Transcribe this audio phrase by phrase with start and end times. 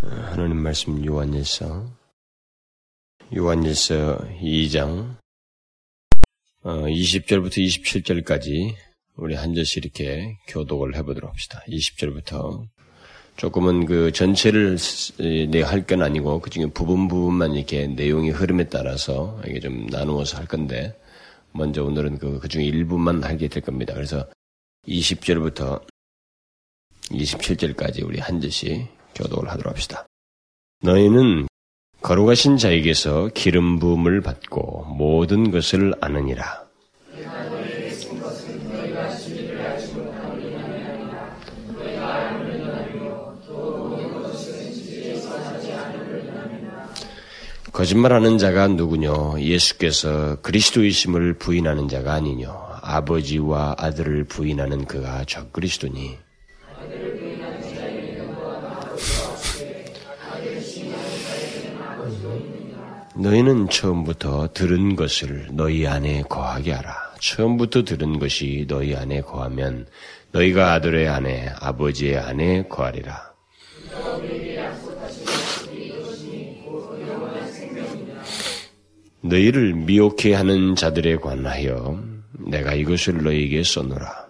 [0.00, 1.90] 하나님 말씀 요한일서
[3.36, 5.16] 요한일서 2장
[6.62, 8.74] 20절부터 어, 27절까지
[9.16, 11.64] 우리 한 절씩 이렇게 교독을 해보도록 합시다.
[11.66, 12.68] 20절부터
[13.36, 14.78] 조금은 그 전체를
[15.50, 20.46] 내가 할건 아니고 그 중에 부분 부분만 이렇게 내용의 흐름에 따라서 이게 좀 나누어서 할
[20.46, 20.96] 건데
[21.50, 23.94] 먼저 오늘은 그, 그 중에 일부만 하게 될 겁니다.
[23.94, 24.28] 그래서
[24.86, 25.84] 20절부터
[27.10, 30.06] 27절까지 우리 한 절씩 교독을 하도록 합시다.
[30.82, 31.48] 너희는
[32.00, 36.68] 거룩하신 자에게서 기름 부음을 받고 모든 것을 아느니라.
[47.72, 49.40] 거짓말하는 자가 누구뇨?
[49.40, 52.50] 예수께서 그리스도이심을 부인하는 자가 아니뇨?
[52.82, 56.16] 아버지와 아들을 부인하는 그가 저 그리스도니.
[63.18, 66.94] 너희는 처음부터 들은 것을 너희 안에 거하게 하라.
[67.20, 69.86] 처음부터 들은 것이 너희 안에 거하면
[70.30, 73.28] 너희가 아들의 안에 아버지의 안에 거하리라.
[79.20, 82.00] 너희를 미혹해 하는 자들에 관하여
[82.38, 84.27] 내가 이것을 너희에게 써노라.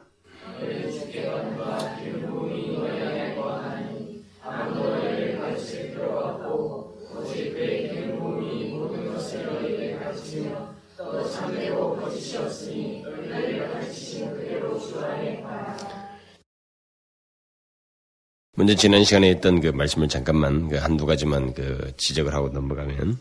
[18.58, 23.16] 먼저 지난 시간에 했던 그 말씀을 잠깐만 그 한두 가지만 그 지적을 하고 넘어가면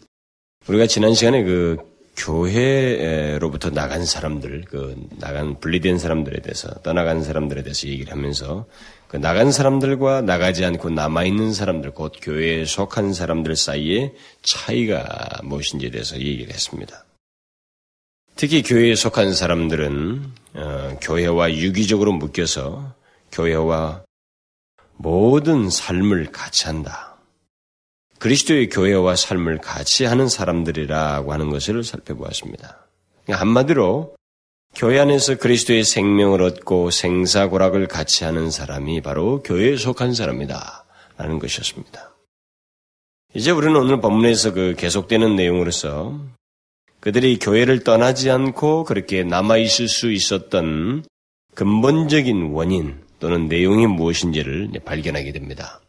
[0.68, 1.78] 우리가 지난 시간에 그
[2.16, 8.66] 교회로부터 나간 사람들, 그 나간 분리된 사람들에 대해서 떠나간 사람들에 대해서 얘기를 하면서
[9.08, 15.06] 그 나간 사람들과 나가지 않고 남아 있는 사람들, 곧 교회에 속한 사람들 사이에 차이가
[15.44, 17.06] 무엇인지에 대해서 얘기를 했습니다.
[18.36, 22.96] 특히 교회에 속한 사람들은 어, 교회와 유기적으로 묶여서
[23.32, 24.07] 교회와
[24.98, 27.16] 모든 삶을 같이 한다.
[28.20, 32.88] 그리스도의 교회와 삶을 같이 하는 사람들이라고 하는 것을 살펴보았습니다.
[33.30, 34.16] 한마디로
[34.76, 40.86] 교회 안에서 그리스도의 생명을 얻고 생사고락을 같이 하는 사람이 바로 교회에 속한 사람이다.
[41.18, 42.16] 라는 것이었습니다.
[43.34, 46.20] 이제 우리는 오늘 본문에서 그 계속되는 내용으로서
[47.00, 51.06] 그들이 교회를 떠나지 않고 그렇게 남아있을 수 있었던
[51.56, 55.82] 근본적인 원인, 또는 내용이 무엇인지를 발견하게 됩니다.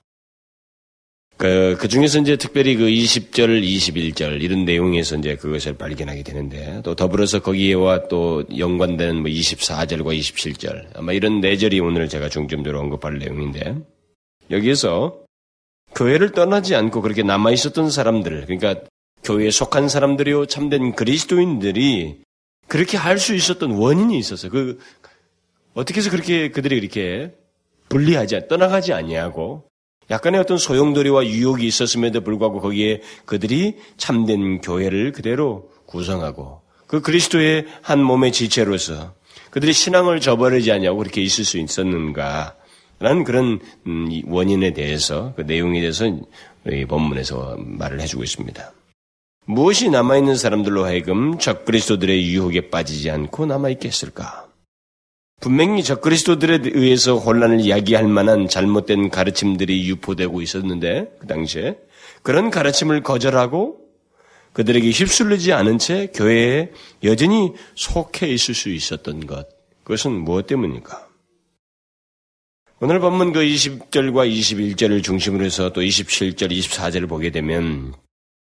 [1.39, 6.97] 그, 그 중에서 이제 특별히 그 20절, 21절 이런 내용에서 이제 그것을 발견하게 되는데 또
[6.97, 13.19] 더불어서 거기에와 또 연관되는 뭐 24절과 27절 아마 이런 네 절이 오늘 제가 중점적으로 언급할
[13.19, 13.77] 내용인데
[14.50, 15.21] 여기에서
[15.94, 18.83] 교회를 떠나지 않고 그렇게 남아 있었던 사람들 그러니까
[19.22, 22.17] 교회에 속한 사람들이요 참된 그리스도인들이
[22.67, 24.81] 그렇게 할 수 있었던 원인이 있어서 그
[25.78, 27.33] 어떻게 해서 그렇게 그들이 이렇게
[27.89, 29.62] 분리하지, 떠나가지 아니하고
[30.11, 38.03] 약간의 어떤 소용돌이와 유혹이 있었음에도 불구하고 거기에 그들이 참된 교회를 그대로 구성하고 그 그리스도의 한
[38.03, 39.15] 몸의 지체로서
[39.50, 42.56] 그들이 신앙을 저버리지 않냐고 그렇게 있을 수 있었는가
[42.99, 46.06] 라는 그런 음, 원인에 대해서 그 내용에 대해서
[46.67, 48.72] 이 본문에서 말을 해주고 있습니다.
[49.47, 54.48] 무엇이 남아있는 사람들로 하여금 적 그리스도들의 유혹에 빠지지 않고 남아있겠을까?
[55.41, 61.78] 분명히 적그리스도들에 의해서 혼란을 야기할 만한 잘못된 가르침들이 유포되고 있었는데 그 당시에
[62.22, 63.78] 그런 가르침을 거절하고
[64.53, 66.72] 그들에게 휩쓸리지 않은 채 교회에
[67.04, 69.47] 여전히 속해 있을 수 있었던 것
[69.84, 71.06] 그것은 무엇 때문입니까?
[72.81, 77.93] 오늘 본문 그 20절과 21절을 중심으로 해서 또 27절, 24절을 보게 되면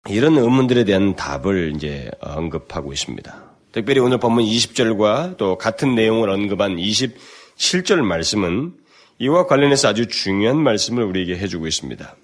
[0.08, 3.49] 이런 의문들에 대한 답을 이제 언급하고 있습니다.
[3.80, 8.74] 특별히 오늘 본문 20절과 또 같은 내용을 언급한 27절 말씀은
[9.20, 12.18] 이와 관련해서 아주 중요한 말씀을 우리에게 해주고 있습니다.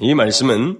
[0.00, 0.78] 이 말씀은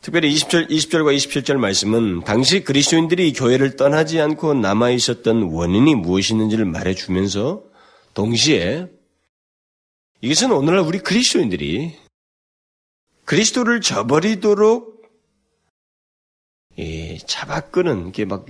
[0.00, 7.64] 특별히 20절, 20절과 27절 말씀은 당시 그리스도인들이 교회를 떠나지 않고 남아 있었던 원인이 무엇이있는지를 말해주면서
[8.14, 8.86] 동시에
[10.20, 11.96] 이것은 오늘날 우리 그리스도인들이
[13.24, 14.95] 그리스도를 저버리도록
[16.76, 18.46] 이 잡아끄는 게막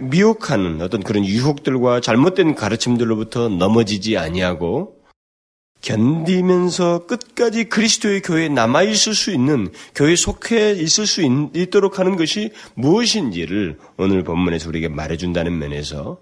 [0.00, 4.96] 미혹하는 어떤 그런 유혹들과 잘못된 가르침들로부터 넘어지지 아니하고
[5.82, 12.16] 견디면서 끝까지 그리스도의 교회에 남아 있을 수 있는 교회 속해 있을 수 있, 도록 하는
[12.16, 16.18] 것이 무엇인지를 오늘 본문에서 우리에게 말해준다는 면에서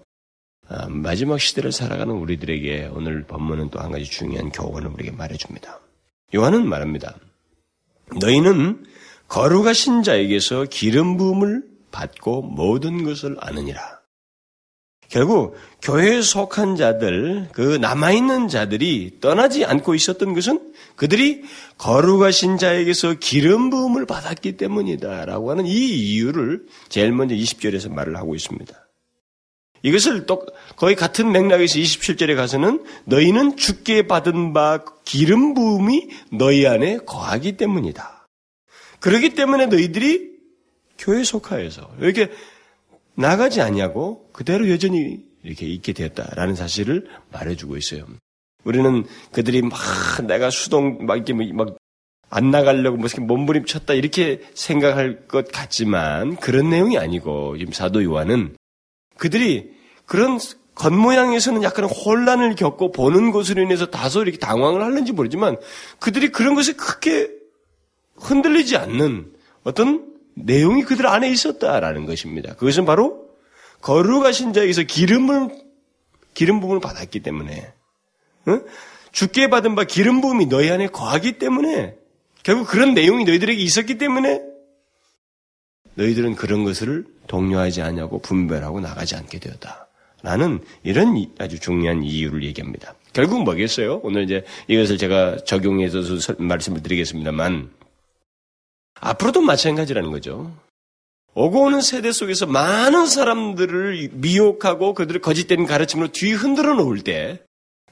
[0.67, 5.79] 아, 마지막 시대를 살아가는 우리들에게 오늘 본문은 또 한 가지 중요한 교훈을 우리에게 말해줍니다.
[6.35, 7.15] 요한은 말합니다.
[8.19, 8.83] 너희는
[9.27, 13.95] 거룩하신 자에게서 기름 부음을 받고 모든 것을 아느니라.
[15.07, 21.43] 결국 교회에 속한 자들, 그 남아있는 자들이 떠나지 않고 있었던 것은 그들이
[21.77, 28.73] 거룩하신 자에게서 기름 부음을 받았기 때문이다라고 하는 이 이유를 제일 먼저 20절에서 말을 하고 있습니다.
[29.83, 30.45] 이것을 또
[30.75, 38.14] 거의 같은 맥락에서 27절에 가서는 너희는 죽게 받은 바 기름 부음이 너희 안에 거하기 때문이다.
[39.05, 40.31] 그러기 때문에 너희들이
[40.97, 42.31] 교회 속하여서 이렇게
[43.13, 48.07] 나가지 않냐고 그대로 여전히 이렇게 있게 되었다라는 사실을 말해주고 있어요.
[48.63, 49.77] 우리는 그들이 막
[50.25, 51.75] 내가 수동 막 이렇게 뭐
[52.31, 58.55] 막안 나가려고 무슨 몸부림쳤다 이렇게 생각할 것 같지만 그런 내용이 아니고 지금 사도 요한은
[59.19, 59.71] 그들이
[60.07, 60.39] 그런
[60.73, 65.57] 겉모양에서는 약간 혼란을 겪고 보는 것으로 인해서 다소 이렇게 당황을 하는지 모르지만
[65.99, 67.34] 그들이 그런 것에 크게
[68.15, 69.33] 흔들리지 않는
[69.63, 72.55] 어떤 내용이 그들 안에 있었다라는 것입니다.
[72.55, 73.29] 그것은 바로
[73.81, 75.49] 거룩하신 자에게서 기름을
[76.33, 77.73] 기름 부음을 받았기 때문에
[78.47, 78.63] 응?
[79.11, 81.95] 죽게 받은 바 기름 부음이 너희 안에 거하기 때문에
[82.43, 84.41] 결국 그런 내용이 너희들에게 있었기 때문에
[85.95, 89.87] 너희들은 그런 것을 동요하지 않냐고 분별하고 나가지 않게 되었다.
[90.21, 92.95] 라는 이런 아주 중요한 이유를 얘기합니다.
[93.13, 94.01] 결국 뭐겠어요?
[94.03, 96.01] 오늘 이제 이것을 제가 적용해서
[96.39, 97.69] 말씀을 드리겠습니다만
[99.05, 100.51] 앞으로도 마찬가지라는 거죠.
[101.35, 107.41] 오고 오는 세대 속에서 많은 사람들을 미혹하고 그들을 거짓된 가르침으로 뒤 흔들어 놓을 때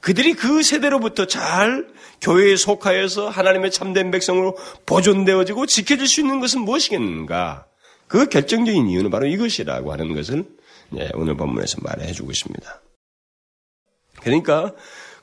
[0.00, 1.86] 그들이 그 세대로부터 잘
[2.20, 4.56] 교회에 속하여서 하나님의 참된 백성으로
[4.86, 7.66] 보존되어지고 지켜질 수 있는 것은 무엇이겠는가?
[8.08, 10.44] 그 결정적인 이유는 바로 이것이라고 하는 것을
[11.14, 12.80] 오늘 본문에서 말해 주고 있습니다.
[14.20, 14.74] 그러니까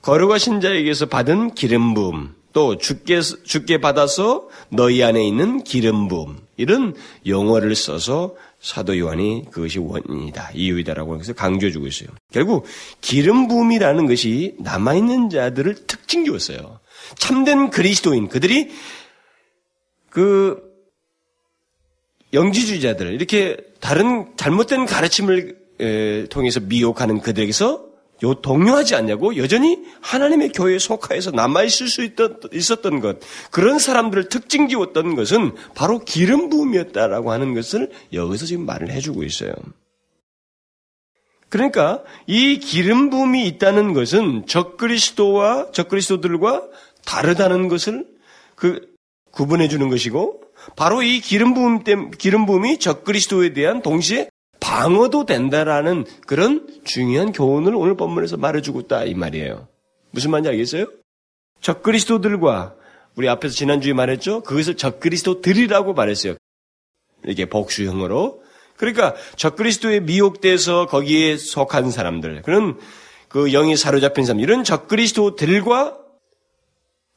[0.02, 6.96] 거룩하신 자에게서 받은 기름 부음, 또 죽게, 죽게 받아서 너희 안에 있는 기름 부음, 이런
[7.26, 12.10] 용어를 써서 사도 요한이 그것이 원인이다, 이유이다라고 해서 강조해 주고 있어요.
[12.32, 12.66] 결국
[13.00, 16.80] 기름 부음이라는 것이 남아 있는 자들을 특징 지었어요.
[17.16, 18.70] 참된 그리스도인, 그들이
[20.10, 20.62] 그
[22.34, 27.91] 영지주의자들, 이렇게 다른 잘못된 가르침을 통해서 미혹하는 그들에게서
[28.24, 33.20] 요 동요하지 않냐고 여전히 하나님의 교회에 속하여서 남아 있을 수 있던, 있었던 것,
[33.50, 39.54] 그런 사람들을 특징 지었던 것은 바로 기름 부음이었다라고 하는 것을 여기서 지금 말을 해주고 있어요.
[41.50, 46.64] 그러니까 이 기름 부음이 있다는 것은 적그리스도와 적그리스도들과
[47.04, 48.06] 다르다는 것을
[48.56, 48.88] 그
[49.32, 50.42] 구분해 주는 것이고
[50.76, 54.30] 바로 이 기름 부음 때 기름 부음이 적그리스도에 대한 동시에
[54.72, 59.68] 방어도 된다라는 그런 중요한 교훈을 오늘 본문에서 말해주고 있다 이 말이에요.
[60.12, 60.86] 무슨 말인지 알겠어요?
[61.60, 62.76] 적그리스도들과
[63.18, 64.44] 우리 앞에서 지난주에 말했죠.
[64.44, 66.36] 그것을 적그리스도들이라고 말했어요.
[67.28, 68.42] 이게 복수형으로.
[68.78, 72.80] 그러니까 적그리스도에 미혹돼서 거기에 속한 사람들, 그런
[73.28, 75.98] 그 영이 사로잡힌 사람, 이런 적그리스도들과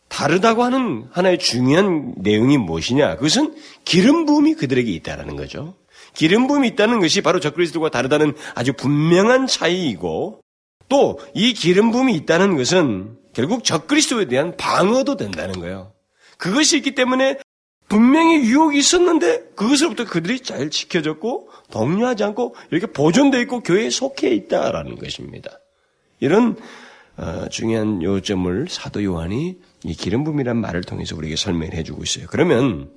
[0.08, 3.14] 다르다고 하는 하나의 중요한 내용이 무엇이냐?
[3.14, 3.54] 그것은
[3.84, 5.76] 기름 부음이 그들에게 있다라는 거죠.
[6.14, 10.40] 기름 부음이 있다는 것이 바로 적그리스도와 다르다는 아주 분명한 차이이고
[10.88, 15.92] 또 이 기름 부음이 있다는 것은 결국 적그리스도에 대한 방어도 된다는 거예요.
[16.38, 17.38] 그것이 있기 때문에
[17.88, 24.96] 분명히 유혹이 있었는데 그것으로부터 그들이 잘 지켜졌고 동요하지 않고 이렇게 보존되어 있고 교회에 속해 있다라는
[24.96, 25.50] 것입니다.
[26.20, 26.56] 이런
[27.16, 32.26] 어, 중요한 요점을 사도 요한이 이 기름 부음이란 말을 통해서 우리에게 설명을 해주고 있어요.
[32.28, 32.90] 그러면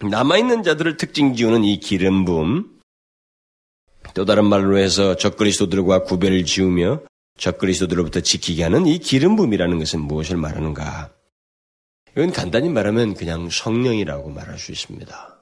[0.00, 2.70] 남아있는 자들을 특징 지우는 이 기름 부음,
[4.14, 7.00] 또 다른 말로 해서 적그리스도들과 구별을 지우며
[7.38, 11.12] 적그리스도들로부터 지키게 하는 이 기름 부음이라는 것은 무엇을 말하는가?
[12.16, 15.36] 이건 간단히 말하면 그냥 성령이라고 말할 수 있습니다.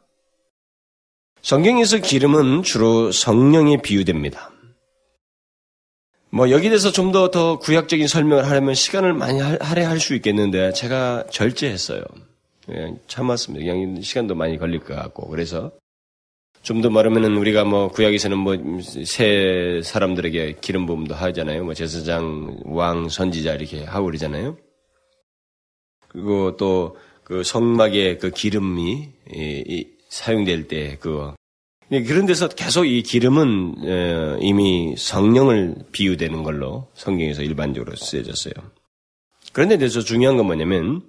[1.42, 4.50] 성경에서 기름은 주로 성령에 비유됩니다.
[6.30, 12.02] 뭐 여기 대해서 좀 더더 구약적인 설명을 하려면 시간을 많이 할애할 수 있겠는데 제가 절제했어요.
[12.66, 13.64] 그냥 참았습니다.
[13.64, 15.72] 그냥 시간도 많이 걸릴 것 같고 그래서
[16.62, 21.64] 좀 더 말하면은 우리가 뭐 구약에서는 뭐 새 사람들에게 기름 부음도 하잖아요.
[21.64, 24.56] 뭐 제사장, 왕, 선지자 이렇게 하고 그러잖아요.
[26.08, 29.08] 그리고 또 그 성막에 그 기름이
[30.10, 31.32] 사용될 때그
[31.88, 38.52] 그런 데서 계속 이 기름은 이미 성령을 비유되는 걸로 성경에서 일반적으로 쓰여졌어요.
[39.54, 41.02] 그런데 대해서 중요한 건 뭐냐면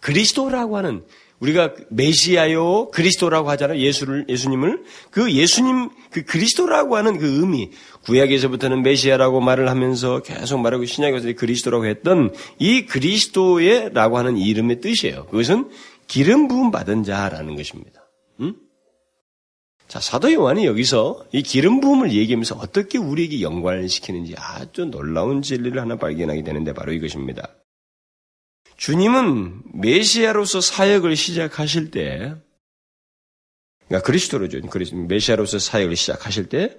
[0.00, 1.02] 그리스도라고 하는
[1.40, 3.78] 우리가 메시아요 그리스도라고 하잖아요.
[3.80, 7.70] 예수를 예수님을 그 예수님 그 그리스도라고 하는 그 의미
[8.04, 15.26] 구약에서부터는 메시아라고 말을 하면서 계속 말하고 신약에서 그리스도라고 했던 이 그리스도의라고 하는 이름의 뜻이에요.
[15.26, 15.70] 그것은
[16.06, 18.02] 기름 부음 받은 자라는 것입니다.
[18.40, 18.54] 음?
[19.88, 25.80] 자, 사도 요한이 여기서 이 기름 부음을 얘기하면서 어떻게 우리에게 연관을 시키는지 아주 놀라운 진리를
[25.80, 27.48] 하나 발견하게 되는데 바로 이것입니다.
[28.80, 32.34] 주님은 메시아로서 사역을 시작하실 때,
[33.86, 34.60] 그러니까 그리스도로죠.
[35.06, 36.78] 메시아로서 사역을 시작하실 때,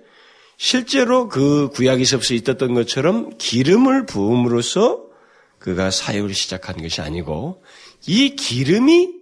[0.57, 5.05] 실제로 그 구약에서부터 있었던 것처럼 기름을 부음으로써
[5.59, 7.63] 그가 사역을 시작한 것이 아니고,
[8.07, 9.13] 이 기름이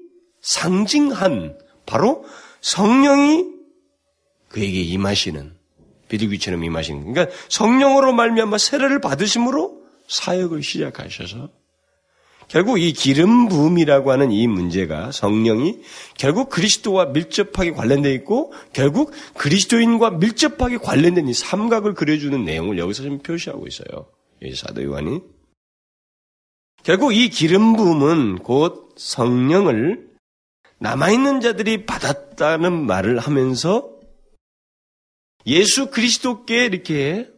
[0.42, 2.26] 상징한 바로
[2.62, 3.46] 성령이
[4.48, 5.54] 그에게 임하시는
[6.08, 11.59] 비둘기처럼 임하시는 그러니까 성령으로 말미암아 세례를 받으심으로 사역을 시작하셔서
[12.50, 15.82] 결국 이 기름 부음이라고 하는 이 문제가 성령이
[16.18, 23.20] 결국 그리스도와 밀접하게 관련되어 있고 결국 그리스도인과 밀접하게 관련된 이 삼각을 그려주는 내용을 여기서 좀
[23.20, 24.08] 표시하고 있어요.
[24.42, 25.22] 이 사도 요한이
[26.82, 30.10] 결국 이 기름 부음은 곧 성령을
[30.80, 33.92] 남아있는 자들이 받았다는 말을 하면서
[35.46, 37.30] 예수 그리스도께 이렇게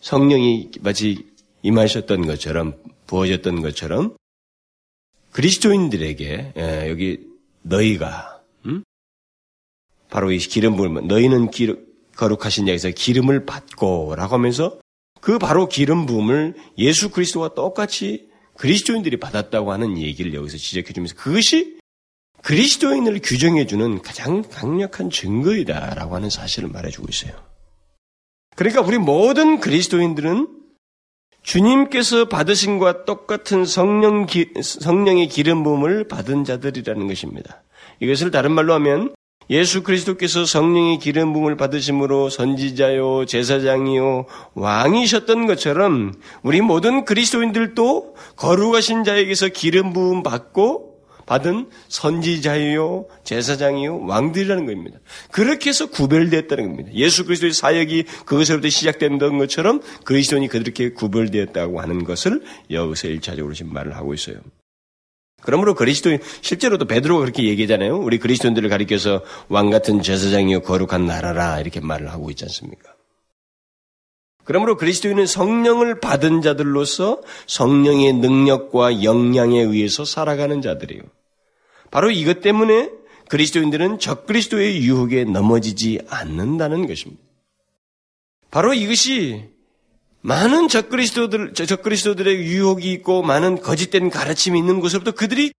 [0.00, 1.26] 성령이 마치
[1.62, 2.74] 임하셨던 것처럼
[3.06, 4.16] 부어졌던 것처럼
[5.32, 7.26] 그리스도인들에게 예, 여기
[7.62, 8.84] 너희가 음?
[10.10, 11.84] 바로 이 기름 부음 너희는 기름,
[12.16, 14.78] 거룩하신 자에서 기름을 받고라고 하면서
[15.20, 21.78] 그 바로 기름 부음을 예수 그리스도와 똑같이 그리스도인들이 받았다고 하는 얘기를 여기서 지적해 주면서 그것이
[22.42, 27.32] 그리스도인을 규정해 주는 가장 강력한 증거이다라고 하는 사실을 말해 주고 있어요.
[28.54, 30.63] 그러니까 우리 모든 그리스도인들은
[31.44, 37.62] 주님께서 받으신 것과 똑같은 성령 기, 성령의 기름 부음을 받은 자들이라는 것입니다.
[38.00, 39.14] 이것을 다른 말로 하면
[39.50, 44.24] 예수 그리스도께서 성령의 기름 부음을 받으심으로 선지자요 제사장이요
[44.54, 50.93] 왕이셨던 것처럼 우리 모든 그리스도인들도 거룩하신 자에게서 기름 부음 받고
[51.26, 54.98] 받은 선지자요, 제사장이요, 왕들이라는 겁니다.
[55.30, 56.90] 그렇게 해서 구별되었다는 겁니다.
[56.94, 63.96] 예수 그리스도의 사역이 그것으로부터 시작된던 것처럼 그리스도인이 그렇게 구별되었다고 하는 것을 여기서 일차적으로 지금 말을
[63.96, 64.36] 하고 있어요.
[65.42, 67.98] 그러므로 그리스도인 실제로도 베드로가 그렇게 얘기하잖아요.
[67.98, 72.94] 우리 그리스도인들을 가리켜서 왕 같은 제사장이요 거룩한 나라라 이렇게 말을 하고 있지 않습니까?
[74.44, 81.02] 그러므로 그리스도인은 성령을 받은 자들로서 성령의 능력과 역량에 의해서 살아가는 자들이에요.
[81.90, 82.90] 바로 이것 때문에
[83.28, 87.22] 그리스도인들은 적그리스도의 유혹에 넘어지지 않는다는 것입니다.
[88.50, 89.48] 바로 이것이
[90.20, 95.52] 많은 적그리스도들, 적그리스도들의 유혹이 있고 많은 거짓된 가르침이 있는 곳으로부터 그들이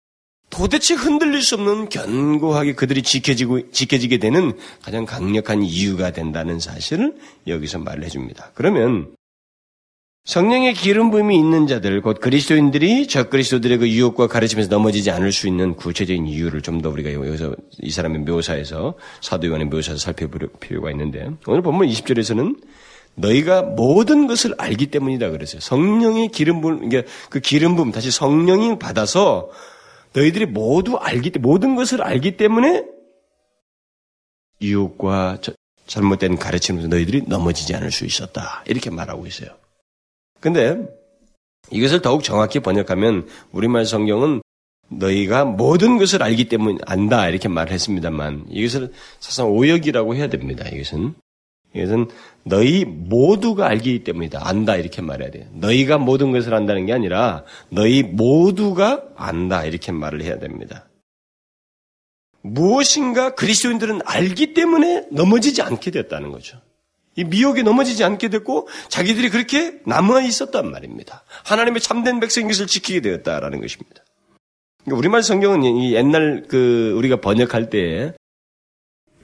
[0.56, 7.14] 도대체 흔들릴 수 없는 견고하게 그들이 지켜지고, 지켜지게 되는 가장 강력한 이유가 된다는 사실을
[7.48, 8.52] 여기서 말을 해줍니다.
[8.54, 9.08] 그러면
[10.26, 15.48] 성령의 기름 부음이 있는 자들, 곧 그리스도인들이 저 그리스도들의 그 유혹과 가르침에서 넘어지지 않을 수
[15.48, 20.90] 있는 구체적인 이유를 좀 더 우리가 여기서 이 사람의 묘사에서 사도 요한의 묘사에서 살펴볼 필요가
[20.92, 22.56] 있는데 오늘 본문 20절에서는
[23.16, 25.60] 너희가 모든 것을 알기 때문이다 그랬어요.
[25.60, 29.50] 성령의 기름 부음, 그러니까 그 기름 부음 다시 성령이 받아서
[30.14, 32.84] 너희들이 모두 알기 모든 것을 알기 때문에
[34.62, 35.38] 유혹과
[35.86, 38.62] 잘못된 가르침으로 너희들이 넘어지지 않을 수 있었다.
[38.66, 39.50] 이렇게 말하고 있어요.
[40.40, 40.78] 근데
[41.70, 44.40] 이것을 더욱 정확히 번역하면 우리말 성경은
[44.88, 50.68] 너희가 모든 것을 알기 때문에 안다 이렇게 말했습니다만 이것을 사실 오역이라고 해야 됩니다.
[50.68, 51.14] 이것은
[51.74, 52.08] 이것은
[52.44, 54.46] 너희 모두가 알기 때문이다.
[54.46, 55.46] 안다 이렇게 말해야 돼요.
[55.54, 60.88] 너희가 모든 것을 안다는 게 아니라 너희 모두가 안다 이렇게 말을 해야 됩니다.
[62.42, 66.60] 무엇인가 그리스도인들은 알기 때문에 넘어지지 않게 됐다는 거죠.
[67.16, 71.24] 이 미혹에 넘어지지 않게 됐고 자기들이 그렇게 남아 있었단 말입니다.
[71.44, 74.02] 하나님의 참된 백성인 것을 지키게 되었다라는 것입니다.
[74.84, 78.12] 그러니까 우리말 성경은 옛날 그 우리가 번역할 때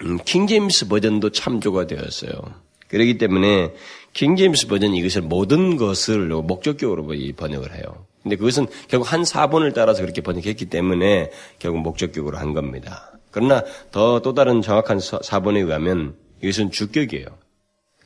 [0.03, 2.33] 음, 킹제임스 버전도 참조가 되었어요.
[2.89, 3.73] 그렇기 때문에
[4.13, 8.07] 킹제임스 버전 이것을 모든 것을 목적격으로 번역을 해요.
[8.23, 13.13] 근데 그것은 결국 한 사본을 따라서 그렇게 번역했기 때문에 결국 목적격으로 한 겁니다.
[13.31, 17.27] 그러나 더 또 다른 정확한 사본에 의하면 이것은 주격이에요.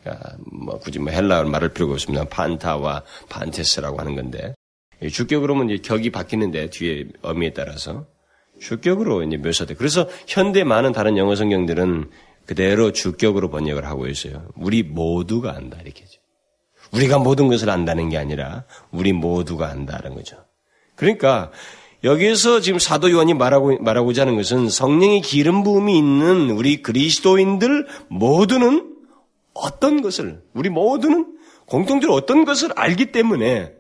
[0.01, 2.25] 그러니까 뭐 굳이 뭐 헬라어를 말할 필요가 없습니다.
[2.27, 4.55] 판타와 판테스라고 하는 건데
[5.11, 8.07] 주격으로는 이제 격이 바뀌는데 뒤에 의미에 따라서
[8.65, 9.75] 주격으로 이제 묘사돼.
[9.75, 12.11] 그래서 현대 많은 다른 영어 성경들은
[12.47, 14.47] 그대로 주격으로 번역을 하고 있어요.
[14.57, 16.21] 우리 모두가 안다 이렇게죠.
[16.93, 20.37] 우리가 모든 것을 안다는 게 아니라 우리 모두가 안다는 거죠.
[20.95, 21.51] 그러니까
[22.05, 28.95] 여기에서 지금 사도 요한이 말하고, 말하고자 하는 것은 성령의 기름 부음이 있는 우리 그리스도인들 모두는
[29.55, 33.73] 어떤 것을, 우리 모두는 공통적으로 어떤 것을 알기 때문에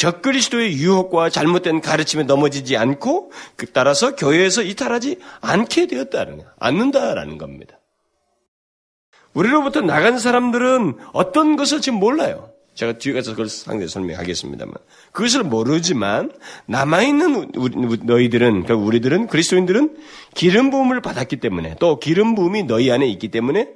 [0.00, 7.78] 적그리스도의 유혹과 잘못된 가르침에 넘어지지 않고 그 따라서 교회에서 이탈하지 않게 되었다는 거, 않는다라는 겁니다.
[9.34, 12.50] 우리로부터 나간 사람들은 어떤 것을 지금 몰라요.
[12.74, 14.74] 제가 뒤에 가서 그걸 상대 설명하겠습니다만.
[15.12, 16.32] 그것을 모르지만,
[16.64, 19.98] 남아 있는 너희들은, 그러니까 우리들은, 그리스도인들은
[20.34, 23.68] 기름 부음을 받았기 때문에, 또 기름 부음이 너희 안에 있기 때문에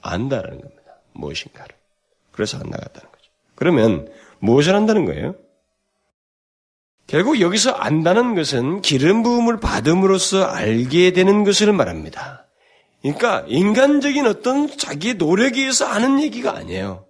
[0.00, 0.82] 안다라는 겁니다.
[1.12, 1.74] 무엇인가를.
[2.32, 3.30] 그래서 안 나갔다는 거죠.
[3.54, 4.08] 그러면
[4.40, 5.34] 무엇을 한다는 거예요?
[7.06, 12.46] 결국 여기서 안다는 것은 기름 부음을 받음으로써 알게 되는 것을 말합니다.
[13.02, 17.06] 그러니까 인간적인 어떤 자기의 노력에 의해서 아는 얘기가 아니에요.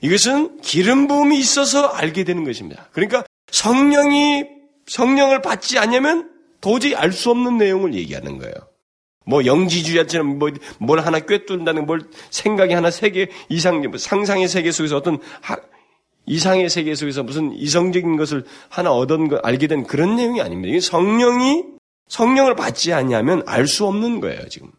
[0.00, 2.88] 이것은 기름 부음이 있어서 알게 되는 것입니다.
[2.92, 4.44] 그러니까 성령이
[4.86, 8.54] 성령을 받지 않으면 도저히 알 수 없는 내용을 얘기하는 거예요.
[9.24, 14.96] 뭐 영지주의자처럼 뭐 뭘 하나 꿰뚫는다는 뭘 생각이 하나 세계 이상 뭐 상상의 세계 속에서
[14.96, 15.56] 어떤 하,
[16.26, 20.78] 이상의 세계 속에서 무슨 이성적인 것을 하나 얻은 거 알게 된 그런 내용이 아닙니다.
[20.80, 21.64] 성령이
[22.08, 24.70] 성령을 받지 않냐면 알 수 없는 거예요, 지금.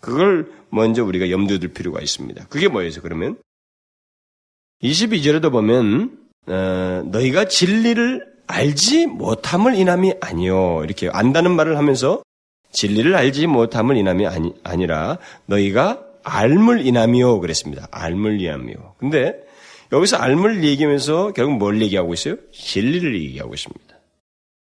[0.00, 2.46] 그걸 먼저 우리가 염두에 둘 필요가 있습니다.
[2.48, 3.36] 그게 뭐예요, 그러면?
[4.82, 10.82] 22절에도 보면 어, 너희가 진리를 알지 못함을 인함이 아니요.
[10.84, 12.22] 이렇게 안다는 말을 하면서
[12.70, 17.88] 진리를 알지 못함을 인함이 아니, 아니라 너희가 알물 인함이요 그랬습니다.
[17.90, 18.94] 알물 인함이요.
[18.98, 19.45] 근데
[19.92, 22.36] 여기서 알물 얘기하면서 결국 뭘 얘기하고 있어요?
[22.52, 23.96] 진리를 얘기하고 있습니다.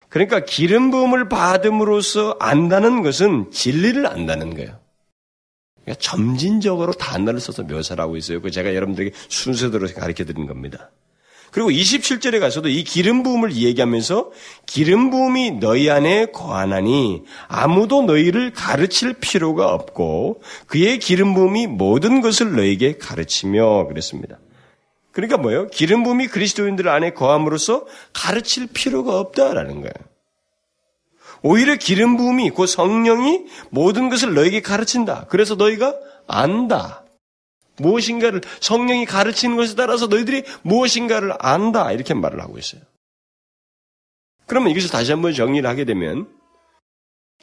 [0.10, 4.80] 그러니까 기름 부음을 받음으로써 안다는 것은 진리를 안다는 거예요.
[5.84, 8.42] 그러니까 점진적으로 단어를 써서 묘사를 하고 있어요.
[8.42, 10.92] 그 제가 여러분들에게 순서대로 가르쳐 드린 겁니다.
[11.52, 14.32] 그리고 27절에 가서도 이 기름 부음을 얘기하면서
[14.66, 22.56] 기름 부음이 너희 안에 거하나니 아무도 너희를 가르칠 필요가 없고 그의 기름 부음이 모든 것을
[22.56, 24.38] 너에게 가르치며 그랬습니다.
[25.16, 25.68] 그러니까 뭐예요?
[25.68, 29.94] 기름 부음이 그리스도인들 안에 거함으로써 가르칠 필요가 없다라는 거예요.
[31.42, 35.28] 오히려 기름 부음이 그 성령이 모든 것을 너에게 가르친다.
[35.30, 35.96] 그래서 너희가
[36.28, 37.06] 안다.
[37.78, 41.94] 무엇인가를 성령이 가르치는 것에 따라서 너희들이 무엇인가를 안다.
[41.94, 42.82] 이렇게 말을 하고 있어요.
[44.48, 46.28] 그러면 이것을 다시 한번 정리를 하게 되면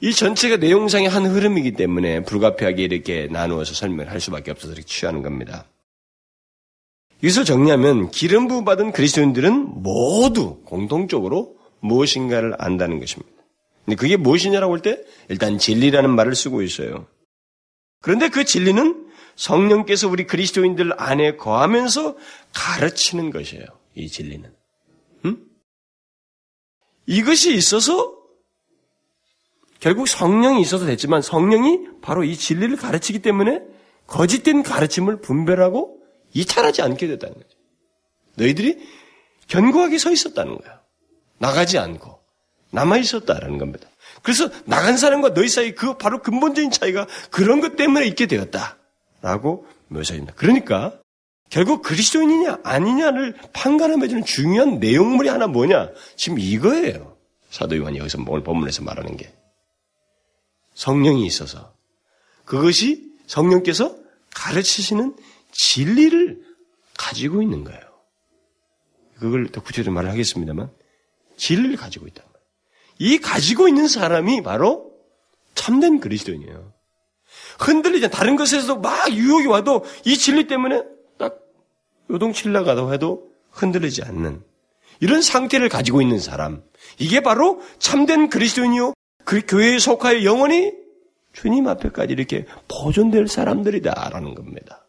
[0.02, 5.22] 이 전체가 내용상의 한 흐름이기 때문에 불가피하게 이렇게 나누어서 설명을 할 수밖에 없어서 이렇게 취하는
[5.22, 5.64] 겁니다.
[7.22, 13.32] 이것을 정리하면 기름 부음 받은 그리스도인들은 모두 공통적으로 무엇인가를 안다는 것입니다.
[13.84, 17.06] 근데 그게 무엇이냐라고 할 때 일단 진리라는 말을 쓰고 있어요.
[18.00, 19.06] 그런데 그 진리는
[19.36, 22.16] 성령께서 우리 그리스도인들 안에 거하면서
[22.52, 23.64] 가르치는 것이에요.
[23.94, 24.52] 이 진리는.
[25.24, 25.46] 음?
[27.06, 28.14] 이것이 있어서
[29.80, 33.62] 결국 성령이 있어서 됐지만 성령이 바로 이 진리를 가르치기 때문에
[34.06, 36.01] 거짓된 가르침을 분별하고
[36.32, 37.48] 이탈하지 않게 됐다는 거죠.
[38.36, 38.78] 너희들이
[39.48, 40.80] 견고하게 서 있었다는 거야.
[41.38, 42.20] 나가지 않고.
[42.70, 43.88] 남아 있었다라는 겁니다.
[44.22, 50.34] 그래서 나간 사람과 너희 사이 그 바로 근본적인 차이가 그런 것 때문에 있게 되었다라고 묘사합니다.
[50.34, 50.98] 그러니까
[51.50, 55.90] 결국 그리스도인이냐 아니냐를 판가름해 주는 중요한 내용물이 하나 뭐냐?
[56.16, 57.16] 지금 이거예요.
[57.50, 59.30] 사도 요한이 여기서 오늘 본문에서 말하는 게
[60.74, 61.74] 성령이 있어서
[62.46, 63.94] 그것이 성령께서
[64.34, 65.14] 가르치시는
[65.52, 66.42] 진리를
[66.98, 67.80] 가지고 있는 거예요.
[69.18, 70.70] 그걸 더 구체적으로 말을 하겠습니다만
[71.36, 72.24] 진리를 가지고 있다.
[72.98, 74.92] 이 가지고 있는 사람이 바로
[75.54, 76.72] 참된 그리스도인이에요.
[77.60, 80.82] 흔들리지 다른 것에서 막 유혹이 와도 이 진리 때문에
[81.18, 81.38] 딱
[82.10, 84.42] 요동칠라가도 해도 흔들리지 않는
[85.00, 86.62] 이런 상태를 가지고 있는 사람.
[86.98, 88.94] 이게 바로 참된 그리스도인이요.
[89.24, 90.72] 그 교회에 속하여 영원히
[91.32, 94.81] 주님 앞에까지 이렇게 보존될 사람들이다라는 겁니다.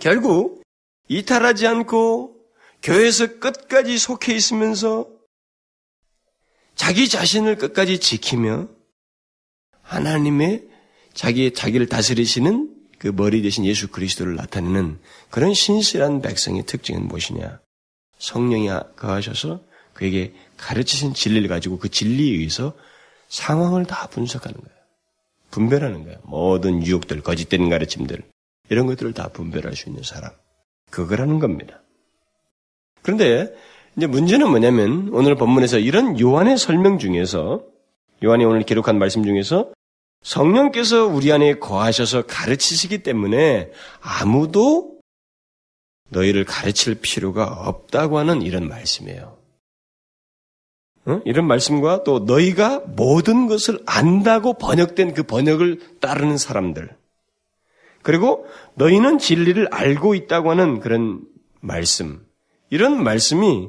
[0.00, 0.62] 결국
[1.08, 2.36] 이탈하지 않고
[2.82, 5.06] 교회에서 끝까지 속해 있으면서
[6.74, 8.68] 자기 자신을 끝까지 지키며
[9.82, 10.66] 하나님의
[11.12, 14.98] 자기 자기를 다스리시는 그 머리 대신 예수 그리스도를 나타내는
[15.30, 17.60] 그런 신실한 백성의 특징은 무엇이냐?
[18.18, 22.74] 성령이 거하셔서 그에게 가르치신 진리를 가지고 그 진리에 의해서
[23.28, 24.80] 상황을 다 분석하는 거예요.
[25.50, 26.18] 분별하는 거예요.
[26.24, 28.22] 모든 유혹들, 거짓된 가르침들,
[28.70, 30.30] 이런 것들을 다 분별할 수 있는 사람.
[30.90, 31.82] 그거라는 겁니다.
[33.02, 33.52] 그런데
[33.96, 37.64] 이제 문제는 뭐냐면 오늘 본문에서 이런 요한의 설명 중에서
[38.24, 39.72] 요한이 오늘 기록한 말씀 중에서
[40.22, 45.00] 성령께서 우리 안에 거하셔서 가르치시기 때문에 아무도
[46.10, 49.38] 너희를 가르칠 필요가 없다고 하는 이런 말씀이에요.
[51.06, 51.20] 어?
[51.24, 56.99] 이런 말씀과 또 너희가 모든 것을 안다고 번역된 그 번역을 따르는 사람들.
[58.02, 61.22] 그리고 너희는 진리를 알고 있다고 하는 그런
[61.60, 62.26] 말씀.
[62.70, 63.68] 이런 말씀이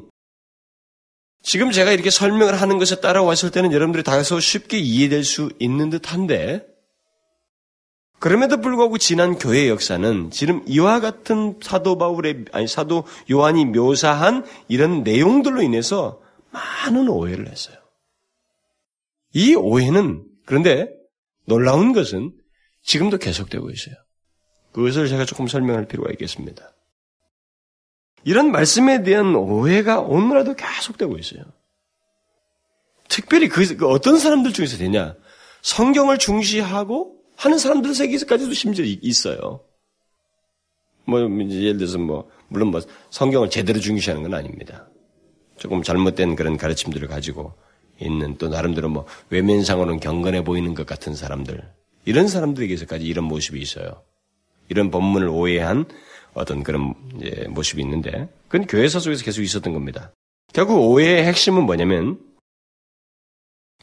[1.43, 6.13] 지금 제가 이렇게 설명을 하는 것에 따라왔을 때는 여러분들이 다소 쉽게 이해될 수 있는 듯
[6.13, 6.65] 한데,
[8.19, 15.01] 그럼에도 불구하고 지난 교회 역사는 지금 이와 같은 사도 바울의, 아니, 사도 요한이 묘사한 이런
[15.01, 17.77] 내용들로 인해서 많은 오해를 했어요.
[19.33, 20.93] 이 오해는, 그런데
[21.47, 22.31] 놀라운 것은
[22.83, 23.95] 지금도 계속되고 있어요.
[24.71, 26.73] 그것을 제가 조금 설명할 필요가 있겠습니다.
[28.23, 31.43] 이런 말씀에 대한 오해가 오늘날도 계속되고 있어요.
[33.10, 35.15] 특별히 그, 그 어떤 사람들 중에서 되냐?
[35.62, 39.62] 성경을 중시하고 하는 사람들 세계에서까지도 심지어 있어요.
[41.05, 44.88] 뭐 예를 들어서 뭐 물론 뭐 성경을 제대로 중시하는 건 아닙니다.
[45.57, 47.53] 조금 잘못된 그런 가르침들을 가지고
[47.99, 51.71] 있는 또 나름대로 뭐 외면상으로는 경건해 보이는 것 같은 사람들
[52.05, 54.03] 이런 사람들에게서까지 이런 모습이 있어요.
[54.71, 55.86] 이런 본문을 오해한
[56.34, 56.93] 어떤 그런
[57.49, 60.13] 모습이 있는데 그건 교회사 속에서 계속 있었던 겁니다.
[60.53, 62.19] 결국 오해의 핵심은 뭐냐면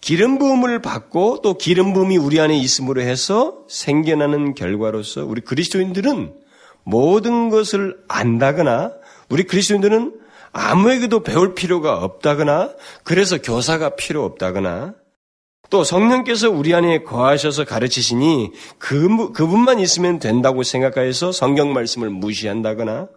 [0.01, 6.33] 기름 부음을 받고 또 기름 부음이 우리 안에 있음으로 해서 생겨나는 결과로서 우리 그리스도인들은
[6.85, 8.95] 모든 것을 안다거나
[9.29, 10.19] 우리 그리스도인들은
[10.53, 12.73] 아무에게도 배울 필요가 없다거나
[13.05, 14.95] 그래서 교사가 필요 없다거나
[15.71, 23.09] 또 성령께서 우리 안에 거하셔서 가르치시니 그, 그분만 있으면 된다고 생각하여서 성경 말씀을 무시한다거나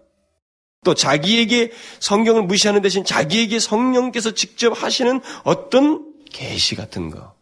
[0.83, 7.35] 또 자기에게 성경을 무시하는 대신 자기에게 성령께서 직접 하시는 어떤 계시 같은 거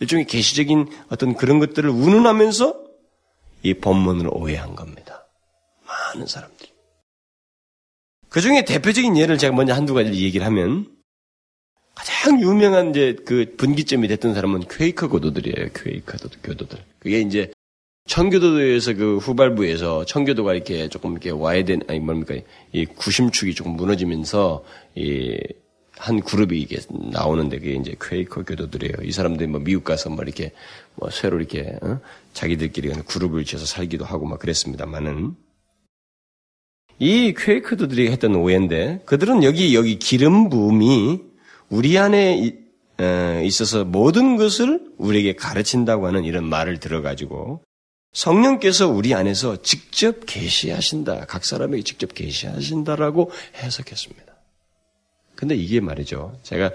[0.00, 2.88] 일종의 계시적인 어떤 그런 것들을 운운하면서
[3.62, 5.26] 이 본문을 오해한 겁니다.
[5.86, 6.70] 많은 사람들이.
[8.28, 10.86] 그 중에 대표적인 예를 제가 먼저 한두 가지 얘기를 하면
[11.98, 15.70] 가장 유명한 이제 그 분기점이 됐던 사람은 퀘이커 교도들이에요.
[15.74, 16.78] 퀘이커 교도들.
[16.98, 17.50] 그게 이제
[18.06, 22.34] 청교도에서 그 후발부에서 청교도가 이렇게 조금 이렇게 와야 된 아니 뭡니까
[22.72, 25.38] 이 구심축이 조금 무너지면서 이
[25.98, 28.94] 한 그룹이 이게 나오는데 그게 이제 퀘이커 교도들이에요.
[29.02, 30.52] 이 사람들이 뭐 미국 가서 뭐 이렇게
[30.94, 31.98] 뭐 새로 이렇게 어?
[32.32, 35.34] 자기들끼리 그룹을 지어서 살기도 하고 막 그랬습니다만은
[37.00, 41.20] 이 퀘이커들이 했던 오해인데 그들은 여기 여기 기름 부음이
[41.68, 42.54] 우리 안에
[43.44, 47.62] 있어서 모든 것을 우리에게 가르친다고 하는 이런 말을 들어가지고
[48.12, 51.26] 성령께서 우리 안에서 직접 계시하신다.
[51.26, 54.34] 각 사람에게 직접 계시하신다라고 해석했습니다.
[55.36, 56.36] 근데 이게 말이죠.
[56.42, 56.72] 제가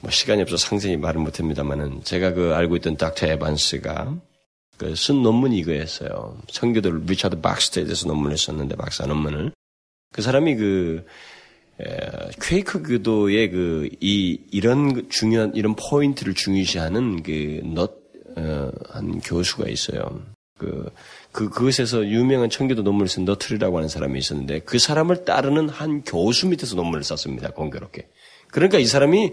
[0.00, 4.16] 뭐 시간이 없어 상세히 말을 못합니다만은 제가 그 알고 있던 닥터 에반스가
[4.76, 6.36] 그 쓴 논문이 이거였어요.
[6.48, 9.52] 청교도 리차드 박스터에 대해서 논문을 썼는데 박사 논문을
[10.12, 11.06] 그 사람이 그
[12.40, 18.04] 퀘이커 교도의 그, 이, 이런 중요한, 이런 포인트를 중요시하는 그, 넛,
[18.36, 20.22] 어, 한 교수가 있어요.
[20.58, 20.90] 그,
[21.32, 26.48] 그, 그것에서 유명한 청교도 논문을 쓴 너트리라고 하는 사람이 있었는데 그 사람을 따르는 한 교수
[26.48, 27.50] 밑에서 논문을 썼습니다.
[27.50, 28.08] 공교롭게.
[28.50, 29.32] 그러니까 이 사람이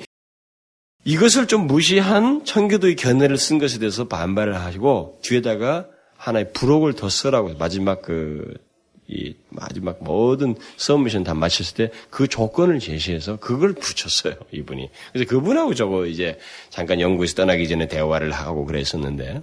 [1.04, 7.54] 이것을 좀 무시한 청교도의 견해를 쓴 것에 대해서 반발을 하시고 뒤에다가 하나의 부록을 더 쓰라고
[7.56, 8.54] 마지막 그
[9.12, 14.90] 이 마지막 모든 서미션 다 마쳤을 때 그 조건을 제시해서 그걸 붙였어요 이분이.
[15.12, 16.38] 그래서 그분하고 저거 이제
[16.70, 19.42] 잠깐 연구에서 떠나기 전에 대화를 하고 그랬었는데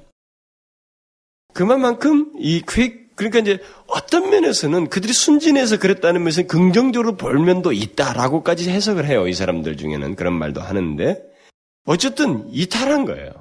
[1.54, 8.70] 그만큼 이 퀵, 그러니까 이제 어떤 면에서는 그들이 순진해서 그랬다는 면에서 긍정적으로 볼 면도 있다라고까지
[8.70, 9.26] 해석을 해요.
[9.26, 11.20] 이 사람들 중에는 그런 말도 하는데
[11.84, 13.32] 어쨌든 이탈한 거예요.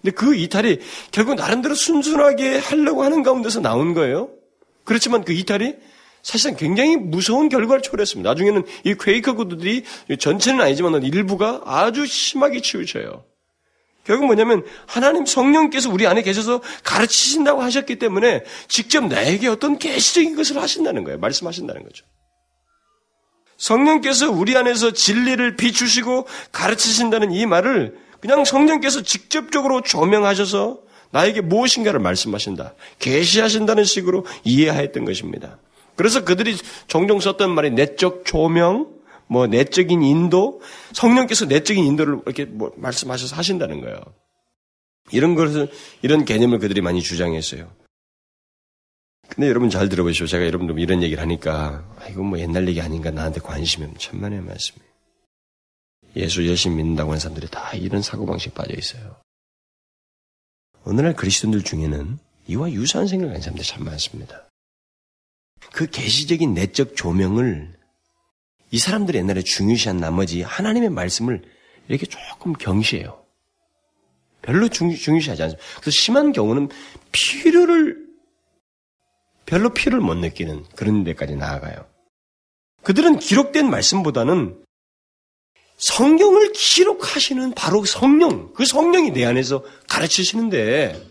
[0.00, 0.78] 근데 그 이탈이
[1.10, 4.30] 결국 나름대로 순순하게 하려고 하는 가운데서 나온 거예요.
[4.88, 5.74] 그렇지만 그 이탈이
[6.22, 8.30] 사실상 굉장히 무서운 결과를 초래했습니다.
[8.30, 9.84] 나중에는 이 퀘이커 구들이
[10.18, 13.22] 전체는 아니지만 일부가 아주 심하게 치우쳐요.
[14.04, 20.56] 결국 뭐냐면 하나님 성령께서 우리 안에 계셔서 가르치신다고 하셨기 때문에 직접 나에게 어떤 계시적인 것을
[20.56, 21.18] 하신다는 거예요.
[21.18, 22.06] 말씀하신다는 거죠.
[23.58, 32.74] 성령께서 우리 안에서 진리를 비추시고 가르치신다는 이 말을 그냥 성령께서 직접적으로 조명하셔서 나에게 무엇인가를 말씀하신다.
[32.98, 35.58] 계시하신다는 식으로 이해하였던 것입니다.
[35.96, 38.88] 그래서 그들이 종종 썼던 말이 내적 조명,
[39.26, 40.60] 뭐 내적인 인도,
[40.92, 44.00] 성령께서 내적인 인도를 이렇게 뭐 말씀하셔서 하신다는 거예요.
[45.10, 45.70] 이런 것을
[46.02, 47.70] 이런 개념을 그들이 많이 주장했어요.
[49.28, 50.26] 근데 여러분 잘 들어보시오.
[50.26, 54.40] 제가 여러분들 이런 얘기를 하니까 아, 이건 뭐 옛날 얘기 아닌가 나한테 관심이 없는 천만의
[54.40, 54.88] 말씀이에요.
[56.16, 59.16] 예수 열심히 믿는다고 하는 사람들이 다 이런 사고방식 빠져 있어요.
[60.84, 64.48] 오늘날 그리스도인들 중에는 이와 유사한 생각을 가진 사람들이 참 많습니다.
[65.72, 67.76] 그 계시적인 내적 조명을
[68.70, 71.42] 이 사람들이 옛날에 중요시한 나머지 하나님의 말씀을
[71.88, 73.24] 이렇게 조금 경시해요.
[74.42, 75.66] 별로 중, 중시하지 않습니다.
[75.80, 76.68] 그래서 심한 경우는
[77.12, 78.06] 필요를
[79.46, 81.86] 별로 필요를 못 느끼는 그런 데까지 나아가요.
[82.82, 84.62] 그들은 기록된 말씀보다는
[85.78, 91.02] 성경을 기록하시는 바로 성령, 그 성령이 내 안에서 가르치시는데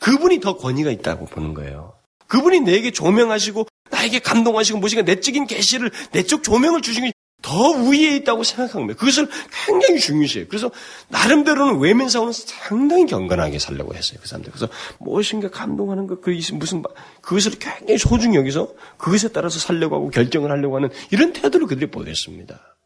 [0.00, 1.94] 그분이 더 권위가 있다고 보는 거예요.
[2.28, 8.44] 그분이 내게 조명하시고 나에게 감동하시고 무엇인가 내적인 계시를 내적 조명을 주신 게 더 위에 있다고
[8.86, 8.96] 거예요.
[8.96, 9.28] 그것을
[9.66, 10.48] 굉장히 중요시해요.
[10.48, 10.70] 그래서
[11.08, 14.18] 나름대로는 외면상으로는 상당히 경건하게 살려고 했어요.
[14.22, 14.52] 그 사람들.
[14.52, 16.82] 그래서 무엇인가 감동하는 것, 그 무슨
[17.20, 22.76] 그것을 굉장히 소중히 여기서 그것에 따라서 살려고 하고 결정을 하려고 하는 이런 태도를 그들이 보였습니다.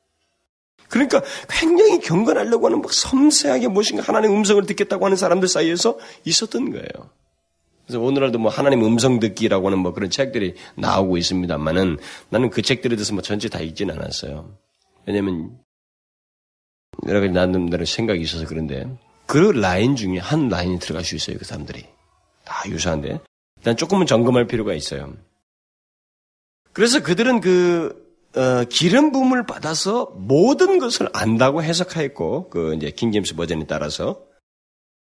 [0.89, 7.11] 그러니까 굉장히 경건하려고 하는 막 섬세하게 무엇인가 하나님의 음성을 듣겠다고 하는 사람들 사이에서 있었던 거예요.
[7.87, 11.99] 그래서 오늘날도 뭐 하나님 음성 듣기라고 하는 뭐 그런 책들이 나오고 있습니다만은
[12.31, 14.57] 나는 그 책들에 대해서 뭐 전체 다 읽진 않았어요.
[15.07, 15.57] 왜냐면
[17.07, 18.87] 여러 가지 나름대로 생각이 있어서 그런데
[19.27, 21.37] 그 라인 중에 한 라인이 들어갈 수 있어요.
[21.39, 21.85] 그 사람들이.
[22.45, 23.21] 다 유사한데.
[23.59, 25.13] 일단 조금은 점검할 필요가 있어요.
[26.73, 28.06] 그래서 그들은 그
[28.37, 34.23] 어, 기름 부음을 받아서 모든 것을 안다고 해석하였고 그 이제 킹제임스 버전에 따라서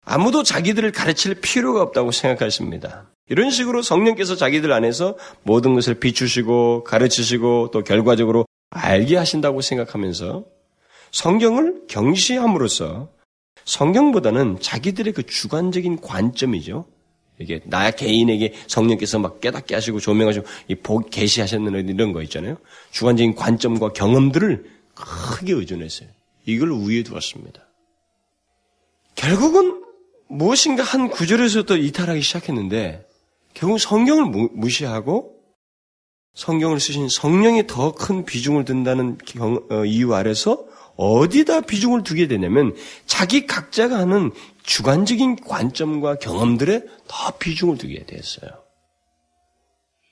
[0.06, 3.12] 아무도 자기들을 가르칠 필요가 없다고 생각했습니다.
[3.30, 10.46] 이런 식으로 성령께서 자기들 안에서 모든 것을 비추시고 가르치시고 또 결과적으로 알게 하신다고 생각하면서
[11.12, 13.10] 성경을 경시함으로써
[13.66, 16.86] 성경보다는 자기들의 그 주관적인 관점이죠.
[17.40, 22.58] 이게 나 개인에게 성령께서 막 깨닫게 하시고 조명하시고 이 복 계시하셨는 이런 거 있잖아요.
[22.92, 26.10] 주관적인 관점과 경험들을 크게 의존했어요.
[26.46, 27.62] 이걸 위에 두었습니다.
[29.16, 29.84] 결국은
[30.30, 33.06] 무엇인가 한 구절에서 또 이탈하기 시작했는데
[33.54, 35.36] 결국 성경을 무, 시하고
[36.36, 42.76] 성경을 쓰신 성령이 더 큰 비중을 둔다는 경, 어, 이유 아래서 어디다 비중을 두게 되냐면
[43.06, 44.32] 자기 각자가 하는
[44.68, 48.52] 주관적인 관점과 경험들에 더 비중을 두게 됐어요.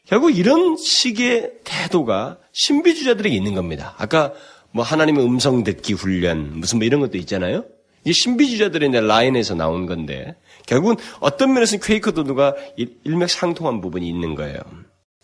[0.08, 3.96] 결국 이런 식의 태도가 신비주자들에게 있는 겁니다.
[3.98, 4.34] 아까
[4.72, 7.66] 뭐 하나님의 음성 듣기 훈련 무슨 뭐 이런 것도 있잖아요.
[8.06, 10.36] 이 신비주자들의 라인에서 나온 건데
[10.68, 12.56] 결국은 어떤 면에서는 퀘이커도가
[13.04, 14.60] 일맥상통한 부분이 있는 거예요.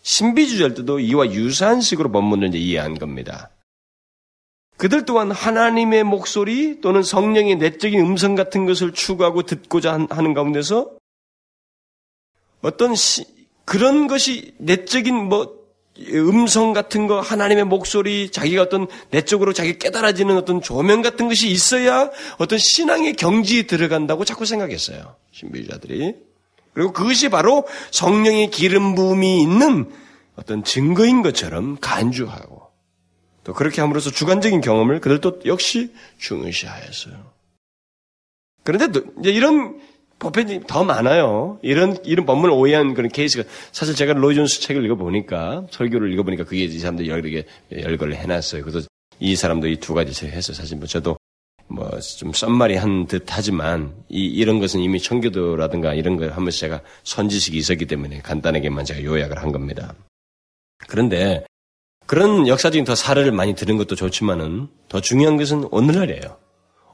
[0.02, 3.50] 신비주자들도 이와 유사한 식으로 본문을 이해한 겁니다.
[4.82, 10.90] 그들 또한 하나님의 목소리 또는 성령의 내적인 음성 같은 것을 추구하고 듣고자 하는 가운데서
[12.62, 13.24] 어떤 시,
[13.64, 15.56] 그런 것이 내적인 뭐
[16.10, 22.10] 음성 같은 거, 하나님의 목소리, 자기가 어떤 내적으로 자기 깨달아지는 어떤 조명 같은 것이 있어야
[22.38, 25.14] 어떤 신앙의 경지에 들어간다고 자꾸 생각했어요.
[25.30, 26.16] 신비주자들이.
[26.74, 29.92] 그리고 그것이 바로 성령의 기름 부음이 있는
[30.34, 32.61] 어떤 증거인 것처럼 간주하고
[33.44, 37.32] 또 그렇게 함으로써 주관적인 경험을 그들도 역시 중요시하였어요.
[38.64, 39.80] 그런데 이제 이런
[40.20, 41.58] 법편이 더 많아요.
[41.62, 46.64] 이런, 이런 법문을 오해한 그런 케이스가, 사실 제가 로이 존스 책을 읽어보니까, 설교를 읽어보니까 그게
[46.64, 48.62] 이 사람들 개 열거를 해놨어요.
[48.62, 48.86] 그래서
[49.18, 51.16] 이 사람도 이 두 가지 해서 사실 뭐 저도
[51.66, 57.56] 뭐 좀 썸말이 한듯 하지만 이, 이런 것은 이미 청교도라든가 이런 걸 하면서 제가 선지식이
[57.56, 59.94] 있었기 때문에 간단하게만 제가 요약을 한 겁니다.
[60.86, 61.44] 그런데
[62.06, 66.36] 그런 역사적인 더 사례를 많이 들은 것도 좋지만은 더 중요한 것은 오늘날이에요.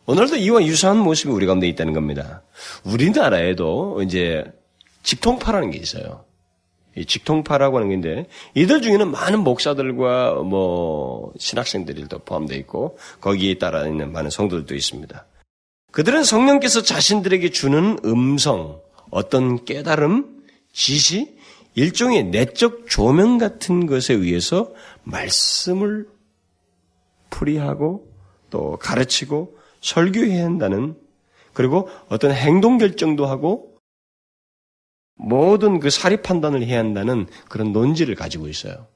[0.07, 2.43] 오늘도 이와 유사한 모습이 우리 가운데 있다는 겁니다.
[2.85, 4.45] 우리나라에도 이제
[5.03, 6.25] 직통파라는 게 있어요.
[6.97, 14.13] 이 직통파라고 하는 건데 이들 중에는 많은 목사들과 뭐 신학생들도 포함되어 있고 거기에 따라 있는
[14.13, 15.27] 많은 성도들도 있습니다.
[15.93, 20.43] 그들은 성령께서 자신들에게 주는 음성, 어떤 깨달음,
[20.73, 21.37] 지시,
[21.75, 24.73] 일종의 내적 조명 같은 것에 의해서
[25.11, 26.09] 말씀을
[27.31, 28.11] 풀이하고
[28.51, 30.97] 또 가르치고 설교해야 한다는
[31.53, 33.77] 그리고 어떤 행동 결정도 하고
[35.17, 38.87] 모든 그 사리 판단을 해야 한다는 그런 논지를 가지고 있어요.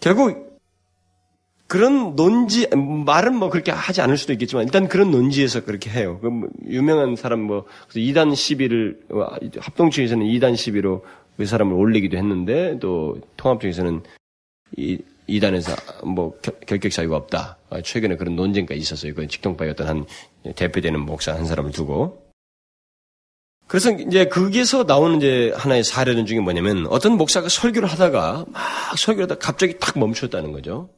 [0.00, 0.60] 결국
[1.66, 6.20] 그런 논지 말은 뭐 그렇게 하지 않을 수도 있겠지만 일단 그런 논지에서 그렇게 해요.
[6.20, 9.00] 그뭐 유명한 사람 뭐 2단 시비를
[9.58, 11.04] 합동층에서는 2단 시비로
[11.36, 14.02] 그 사람을 올리기도 했는데 또 통합층에서는
[14.76, 14.98] 이
[15.28, 17.58] 2단에서 뭐 결격 사유가 없다.
[17.70, 19.14] 아, 최근에 그런 논쟁가 있었어요.
[19.14, 20.06] 그 직통파의 어떤 한
[20.54, 22.22] 대표되는 목사 한 사람을 두고.
[23.66, 29.24] 그래서 이제 거기에서 나오는 이제 하나의 사례는 중에 뭐냐면 어떤 목사가 설교를 하다가 막 설교를
[29.24, 30.90] 하다가 갑자기 탁 멈췄다는 거죠.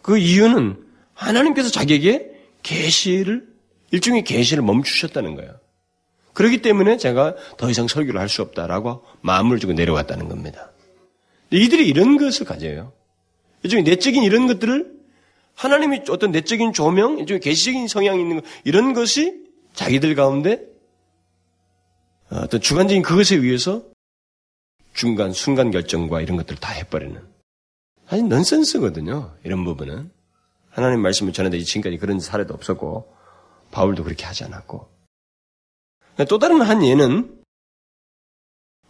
[0.00, 3.46] 그 이유는 하나님께서 자기에게 계시를
[3.90, 5.58] 일종의 계시를 멈추셨다는 거예요.
[6.32, 10.67] 그렇기 때문에 제가 더 이상 설교를 할 수 없다라고 마음을 주고 내려왔다는 겁니다.
[11.50, 12.92] 이들이 이런 것을 가져요.
[13.62, 14.98] 일종의 내적인 이런 것들을
[15.54, 20.64] 하나님이 어떤 내적인 조명, 일종의 계시적인 성향이 있는 것, 이런 것이 자기들 가운데
[22.30, 23.84] 어떤 주관적인 그것에 의해서
[24.92, 27.20] 중간, 순간 결정과 이런 것들을 다 해버리는.
[28.08, 29.36] 아니, 넌센스거든요.
[29.44, 30.10] 이런 부분은.
[30.70, 33.14] 하나님 말씀을 전하는데 지금까지 그런 사례도 없었고,
[33.70, 34.88] 바울도 그렇게 하지 않았고.
[36.28, 37.42] 또 다른 한 예는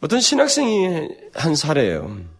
[0.01, 2.38] 어떤 신학생이 한 사례예요.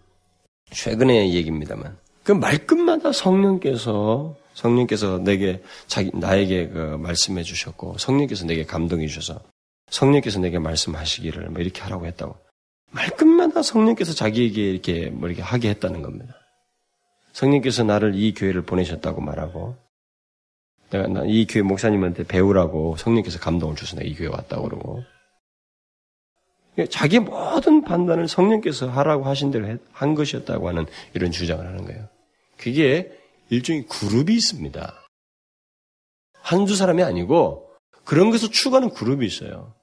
[0.71, 1.97] 최근의 얘기입니다만.
[2.25, 9.41] 그 말끝마다 성령께서 성령께서 내게 자기 나에게 그 말씀해 주셨고 성령께서 내게 감동해 주셔서
[9.91, 12.37] 성령께서 내게 말씀하시기를 뭐 이렇게 하라고 했다고
[12.91, 16.35] 말끝마다 성령께서 자기에게 이렇게 뭐 이렇게 하게 했다는 겁니다.
[17.33, 19.77] 성령께서 나를 이 교회를 보내셨다고 말하고
[20.91, 25.03] 내가 이 교회 목사님한테 배우라고 성령께서 감동을 주셔서 내가 이 교회 왔다고 그러고
[26.87, 32.09] 자기 모든 판단을 성령께서 하라고 하신 대로 한 것이었다고 하는 이런 주장을 하는 거예요.
[32.57, 33.11] 그게
[33.51, 35.05] 일종의 그룹이 있습니다.
[36.41, 37.71] 한두 사람이 아니고
[38.05, 39.75] 그런 것을 추구하는 그룹이 있어요.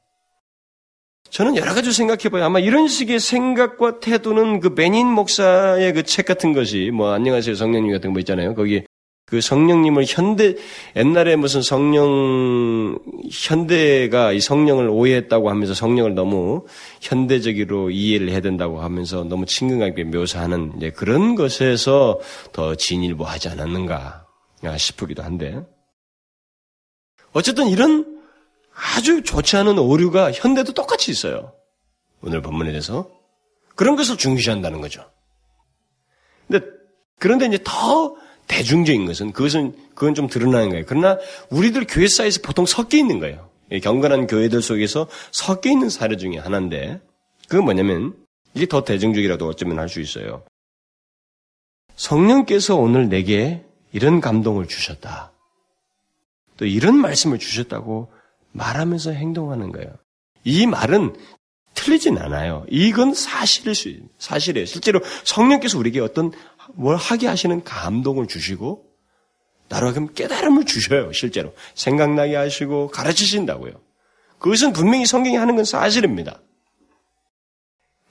[1.29, 2.43] 저는 여러 가지 생각해봐요.
[2.43, 7.91] 아마 이런 식의 생각과 태도는 그 베닌 목사의 그 책 같은 것이 뭐 안녕하세요 성령님
[7.91, 8.55] 같은 거 있잖아요.
[8.55, 8.84] 거기
[9.25, 10.55] 그 성령님을 현대
[10.95, 12.99] 옛날에 무슨 성령
[13.31, 16.67] 현대가 이 성령을 오해했다고 하면서 성령을 너무
[17.01, 22.19] 현대적으로 이해를 해야 된다고 하면서 너무 친근하게 묘사하는 그런 것에서
[22.53, 24.25] 더 진일보하지 않았는가
[24.77, 25.59] 싶기도 한데
[27.31, 28.21] 어쨌든 이런
[28.95, 31.53] 아주 좋지 않은 오류가 현대도 똑같이 있어요.
[32.21, 33.09] 오늘 본문에 대해서
[33.75, 35.03] 그런 것을 중시한다는 거죠.
[36.47, 36.65] 근데
[37.17, 38.15] 그런데 이제 더
[38.47, 40.86] 대중적인 것은 그것은 그건 좀 드러나는 거예요.
[40.88, 41.17] 그러나
[41.49, 43.49] 우리들 교회 사이에서 보통 섞여 있는 거예요.
[43.81, 47.01] 경건한 교회들 속에서 섞여 있는 사례 중에 하나인데
[47.47, 48.13] 그건 뭐냐면
[48.53, 50.43] 이게 더 대중적이라도 어쩌면 할 수 있어요.
[51.95, 55.31] 성령께서 오늘 내게 이런 감동을 주셨다.
[56.58, 58.12] 또 이런 말씀을 주셨다고
[58.51, 59.89] 말하면서 행동하는 거예요.
[60.43, 61.15] 이 말은
[61.73, 62.65] 틀리진 않아요.
[62.69, 64.65] 이건 사실일 수, 사실이에요.
[64.65, 66.31] 실제로 성령께서 우리에게 어떤
[66.75, 68.85] 뭘 하게 하시는 감동을 주시고
[69.67, 71.11] 나로 하여금 깨달음을 주셔요.
[71.11, 73.73] 실제로 생각나게 하시고 가르치신다고요.
[74.39, 76.39] 그것은 분명히 성경이 하는 건 사실입니다.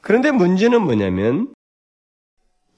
[0.01, 1.55] 그런데 문제는 뭐냐면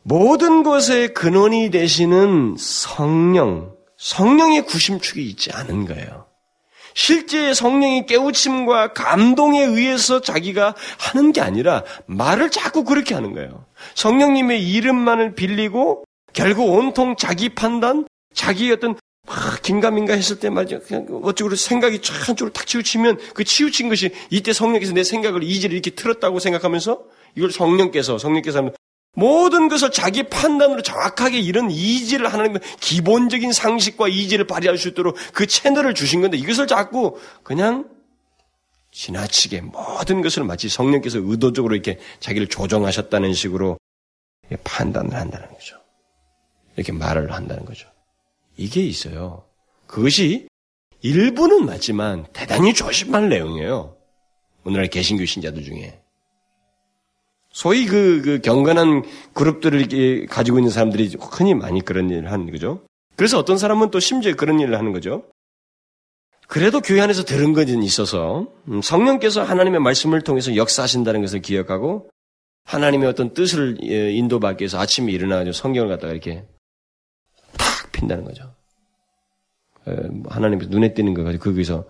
[0.03, 6.26] 모든 것의 근원이 되시는 성령, 성령의 구심축이 있지 않은 거예요.
[6.97, 13.67] 실제 성령의 깨우침과 감동에 의해서 자기가 하는 게 아니라 말을 자꾸 그렇게 하는 거예요.
[13.95, 20.81] 성령님의 이름만을 빌리고 결국 온통 자기 판단, 자기 어떤 막 긴가민가 했을 때 말이죠.
[20.87, 25.75] 그냥 어쩌고 생각이 쫙 한쪽으로 탁 치우치면 그 치우친 것이 이때 성령께서 내 생각을 이지를
[25.75, 26.99] 이렇게 틀었다고 생각하면서
[27.35, 28.73] 이걸 성령께서 성령께서 하면
[29.17, 35.47] 모든 것을 자기 판단으로 정확하게 이런 이지를 하는 기본적인 상식과 이지를 발휘할 수 있도록 그
[35.47, 37.89] 채널을 주신 건데 이것을 자꾸 그냥
[38.93, 43.79] 지나치게 모든 것을 마치 성령께서 의도적으로 이렇게 자기를 조정하셨다는 식으로
[44.65, 45.77] 판단을 한다는 거죠.
[46.77, 47.89] 이렇게 말을 한다는 거죠.
[48.59, 49.47] 이게 있어요.
[49.87, 50.47] 그것이
[51.01, 53.97] 일부는 맞지만 대단히 조심할 내용이에요.
[54.65, 56.03] 오늘날 개신교 신자들 중에.
[57.57, 62.83] 소위 그, 그 경건한 그룹들을 가지고 있는 사람들이 흔히 많이 그런 일을 하는 거죠.
[63.17, 65.25] 그래서 어떤 사람은 또 심지어 그런 일을 하는 거죠.
[66.49, 72.11] 그래도 교회 안에서 들은 것은 있어서 음, 성령께서 하나님의 말씀을 통해서 역사하신다는 것을 기억하고
[72.65, 76.45] 하나님의 어떤 뜻을 예, 인도받기 위해서 아침에 일어나가지고 성경을 갖다가 이렇게
[77.57, 78.53] 탁 핀다는 거죠.
[79.87, 81.87] 뭐 하나님께서 눈에 띄는 거 가지고 거기서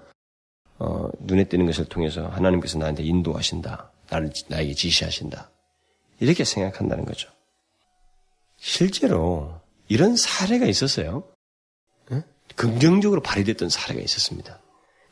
[0.78, 3.90] 어, 눈에 띄는 것을 통해서 하나님께서 나한테 인도하신다.
[4.10, 5.50] 나를 나에게 지시하신다.
[6.20, 7.28] 이렇게 생각한다는 거죠.
[8.56, 11.24] 실제로 이런 사례가 있었어요.
[12.54, 14.60] 긍정적으로 발휘됐던 사례가 있었습니다.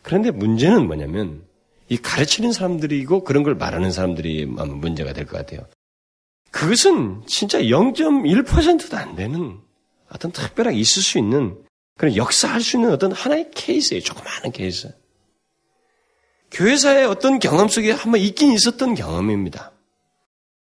[0.02, 1.46] 그런데 문제는 뭐냐면
[1.88, 5.66] 이 가르치는 사람들이고 그런 걸 말하는 사람들이 문제가 될 것 같아요.
[6.50, 9.60] 그것은 진짜 0.1%도 안 되는
[10.10, 11.62] 어떤 특별하게 있을 수 있는
[11.98, 14.02] 그런 역사할 수 있는 어떤 하나의 케이스예요.
[14.02, 14.94] 조그마한 케이스.
[16.50, 19.72] 교회사의 어떤 경험 속에 한번 있긴 있었던 경험입니다.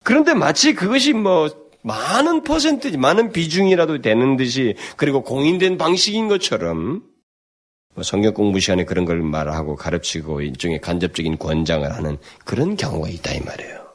[0.09, 1.51] 그런데 마치 그것이 뭐
[1.83, 7.03] 많은 퍼센트, 많은 비중이라도 되는 듯이 그리고 공인된 방식인 것처럼
[7.95, 12.17] 뭐 성경 공부 시간에 그런 걸 말하고 가르치고 일종의 간접적인 권장을 하는
[12.47, 13.87] 그런 경우가 있다 이 말이에요.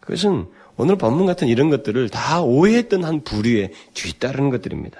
[0.00, 4.98] 그것은 오늘 본문 같은 이런 것들을 다 오해했던 한 부류에 뒤따르는 것들입니다.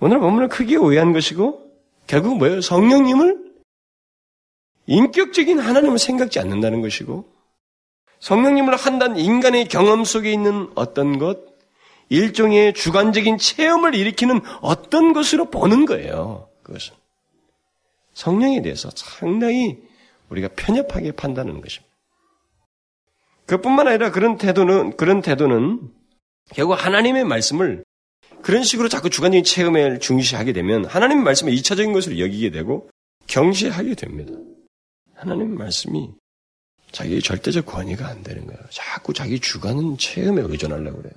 [0.00, 1.62] 오늘 본문을 크게 오해한 것이고
[2.08, 2.60] 결국 뭐예요?
[2.60, 3.52] 성령님을
[4.86, 7.38] 인격적인 하나님을 생각지 않는다는 것이고
[8.20, 11.38] 성령님을 한다는 인간의 경험 속에 있는 어떤 것,
[12.08, 16.48] 일종의 주관적인 체험을 일으키는 어떤 것으로 보는 거예요.
[16.62, 16.94] 그것은.
[18.14, 19.78] 성령에 대해서 상당히
[20.28, 21.90] 우리가 편협하게 판단하는 것입니다.
[23.46, 25.90] 그뿐만 아니라 그런 태도는, 그런 태도는
[26.54, 27.84] 결국 하나님의 말씀을
[28.42, 32.88] 그런 식으로 자꾸 주관적인 체험을 중시하게 되면 하나님의 말씀을 이차적인 것으로 여기게 되고
[33.26, 34.32] 경시하게 됩니다.
[35.14, 36.10] 하나님의 말씀이
[36.92, 38.58] 자기의 절대적 권위가 안 되는 거예요.
[38.70, 41.14] 자꾸 자기 주관은 체험에 의존하려고 그래요.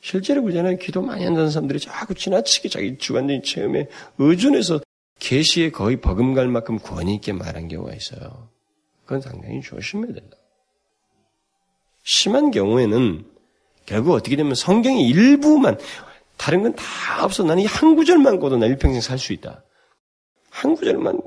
[0.00, 0.78] 실제로 그러잖아요.
[0.78, 4.80] 기도 많이 한다는 사람들이 자꾸 지나치게 자기 주관적인 체험에 의존해서
[5.20, 8.48] 계시에 거의 버금갈 만큼 권위 있게 말한 경우가 있어요.
[9.04, 10.36] 그건 상당히 조심해야 된다.
[12.02, 13.24] 심한 경우에는
[13.86, 15.78] 결국 어떻게 되면 성경의 일부만
[16.36, 17.44] 다른 건 다 없어.
[17.44, 19.62] 나는 이 한 구절만 고도 나 일평생 살 수 있다.
[20.50, 21.20] 한 구절만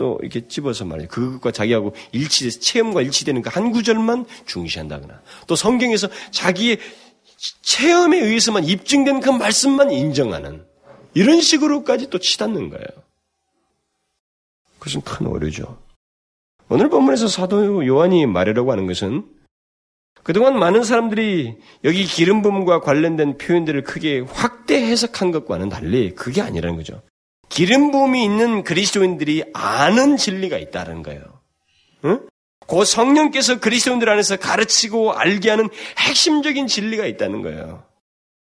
[0.00, 1.08] 또 이렇게 집어서 말이에요.
[1.08, 6.78] 그것과 자기하고 일치돼서 체험과 일치되는 그 한 구절만 중시한다거나 또 성경에서 자기의
[7.60, 10.64] 체험에 의해서만 입증된 그 말씀만 인정하는
[11.12, 12.86] 이런 식으로까지 또 치닫는 거예요.
[14.78, 15.76] 그것은 큰 오류죠.
[16.70, 19.26] 오늘 본문에서 사도 요한이 말하려고 하는 것은
[20.22, 26.76] 그동안 많은 사람들이 여기 기름 부음과 관련된 표현들을 크게 확대 해석한 것과는 달리 그게 아니라는
[26.76, 27.02] 거죠.
[27.50, 31.20] 기름 부음이 있는 그리스도인들이 아는 진리가 있다는 거예요.
[32.06, 32.26] 응?
[32.66, 37.84] 그 성령께서 그리스도인들 안에서 가르치고 알게 하는 핵심적인 진리가 있다는 거예요.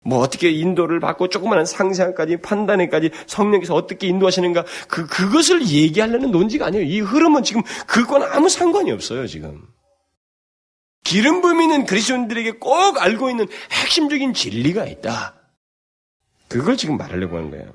[0.04, 6.84] 뭐 어떻게 인도를 받고 조그마한 상세한까지 판단에까지 성령께서 어떻게 인도하시는가 그 그것을 얘기하려는 논지가 아니에요.
[6.84, 9.66] 이 흐름은 지금 그건 아무 상관이 없어요 지금.
[11.04, 15.34] 기름 부음 있는 그리스도인들에게 꼭 알고 있는 핵심적인 진리가 있다.
[16.48, 17.72] 그걸 지금 말하려고 하는 거예요.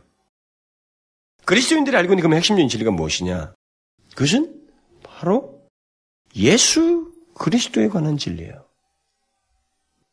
[1.51, 3.53] 그리스도인들이 알고 있는 그 핵심적인 진리가 무엇이냐?
[4.15, 4.55] 그것은
[5.03, 5.59] 바로
[6.33, 8.63] 예수 그리스도에 관한 진리예요.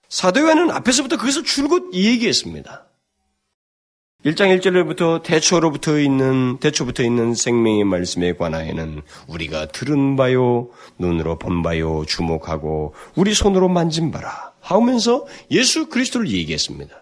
[0.08, 2.88] 사도요한은 앞에서부터 그것을 줄곧 얘기했습니다.
[4.24, 12.04] 1장 1절부터 대초로부터 있는, 대초부터 있는 생명의 말씀에 관하여는 우리가 들은 바요, 눈으로 본 바요,
[12.04, 16.96] 주목하고 우리 손으로 만진 바라 하면서 예수 그리스도를 얘기했습니다.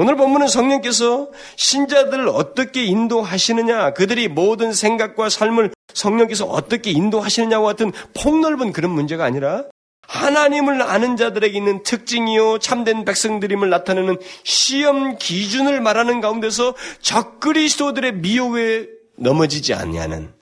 [0.00, 8.72] 오늘 본문은 성령께서 신자들을 어떻게 인도하시느냐, 그들이 모든 생각과 삶을 성령께서 어떻게 인도하시느냐와 같은 폭넓은
[8.72, 9.64] 그런 문제가 아니라
[10.02, 18.86] 하나님을 아는 자들에게 있는 특징이요 참된 백성들임을 나타내는 시험 기준을 말하는 가운데서 적그리스도들의 미혹에
[19.16, 20.32] 넘어지지 않냐는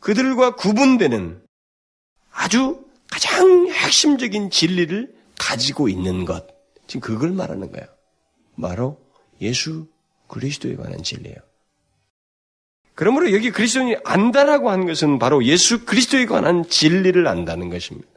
[0.00, 1.42] 그들과 구분되는
[2.32, 6.46] 아주 가장 핵심적인 진리를 가지고 있는 것.
[6.86, 7.91] 지금 그걸 말하는 거예요.
[8.60, 9.00] 바로
[9.40, 9.86] 예수
[10.28, 11.36] 그리스도에 관한 진리예요.
[12.94, 18.08] 그러므로 여기 그리스도인이 안다라고 한 것은 바로 예수 그리스도에 관한 진리를 안다는 것입니다.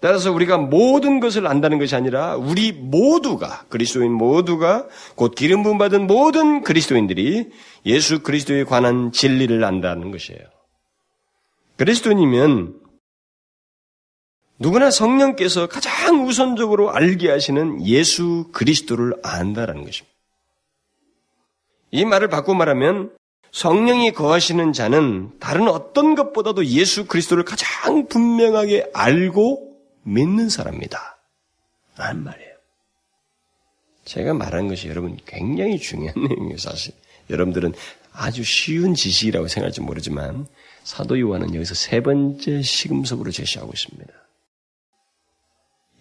[0.00, 6.06] 따라서 우리가 모든 것을 안다는 것이 아니라 우리 모두가 그리스도인 모두가 곧 기름 부음 받은
[6.06, 7.50] 모든 그리스도인들이
[7.86, 10.40] 예수 그리스도에 관한 진리를 안다는 것이에요.
[11.76, 12.85] 그리스도인이면
[14.58, 20.14] 누구나 성령께서 가장 우선적으로 알게 하시는 예수 그리스도를 안다라는 것입니다.
[21.90, 23.14] 이 말을 바꿔 말하면
[23.52, 31.18] 성령이 거하시는 자는 다른 어떤 것보다도 예수 그리스도를 가장 분명하게 알고 믿는 사람이다.
[31.96, 32.56] 라는 말이에요.
[34.04, 36.94] 제가 말한 것이 여러분 굉장히 중요한 내용이에요, 사실.
[37.30, 37.74] 여러분들은
[38.12, 40.46] 아주 쉬운 지식이라고 생각할지 모르지만
[40.84, 44.12] 사도 요한은 여기서 세 번째 시금석으로 제시하고 있습니다.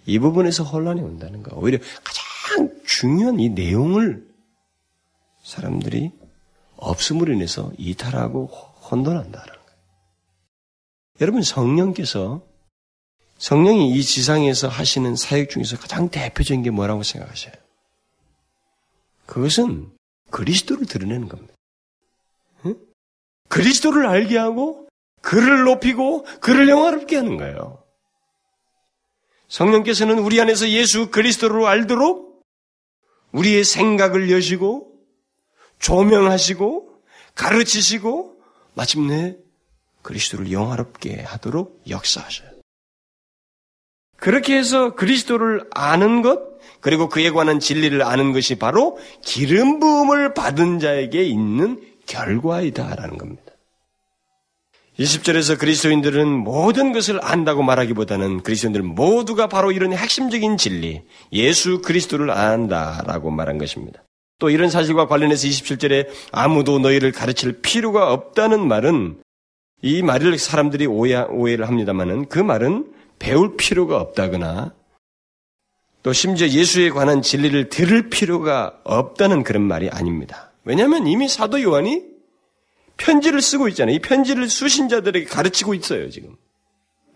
[0.06, 1.56] 이 부분에서 혼란이 온다는 거.
[1.56, 4.28] 오히려 가장 중요한 이 내용을
[5.44, 6.12] 사람들이
[6.78, 9.66] 없음으로 인해서 이탈하고 혼돈한다는 거예요.
[11.22, 12.46] 여러분 성령께서
[13.38, 17.54] 성령이 이 지상에서 하시는 사역 중에서 가장 대표적인 게 뭐라고 생각하세요?
[19.26, 19.92] 그것은
[20.30, 21.54] 그리스도를 드러내는 겁니다.
[22.66, 22.76] 응?
[23.50, 24.88] 그리스도를 알게 하고
[25.22, 27.85] 그를 높이고 그를 영화롭게 하는 거예요.
[29.48, 32.44] 성령께서는 우리 안에서 예수 그리스도를 알도록
[33.32, 34.92] 우리의 생각을 여시고
[35.80, 36.90] 조명하시고
[37.36, 38.36] 가르치시고
[38.74, 39.38] 마침내
[40.02, 42.50] 그리스도를 영화롭게 하도록 역사하셔요.
[44.18, 46.40] 그렇게 해서 그리스도를 아는 것,
[46.80, 53.45] 그리고 그에 관한 진리를 아는 것이 바로 기름 부음을 받은 자에게 있는 결과이다라는 겁니다.
[55.00, 61.02] 20절에서 그리스도인들은 모든 것을 안다고 말하기보다는 그리스도인들 모두가 바로 이런 핵심적인 진리,
[61.34, 64.04] 예수 그리스도를 안다라고 말한 것입니다.
[64.40, 69.18] 또 이런 사실과 관련해서 27절에 아무도 너희를 가르칠 필요가 없다는 말은
[69.82, 74.74] 이 말을 사람들이 오해, 오해를 합니다만은 그 말은 배울 필요가 없다거나
[76.04, 80.52] 또 심지어 예수에 관한 진리를 들을 필요가 없다는 그런 말이 아닙니다.
[80.64, 82.15] 왜냐하면 이미 사도 요한이
[82.98, 83.96] 편지를 쓰고 있잖아요.
[83.96, 86.36] 이 편지를 수신자들에게 가르치고 있어요, 지금.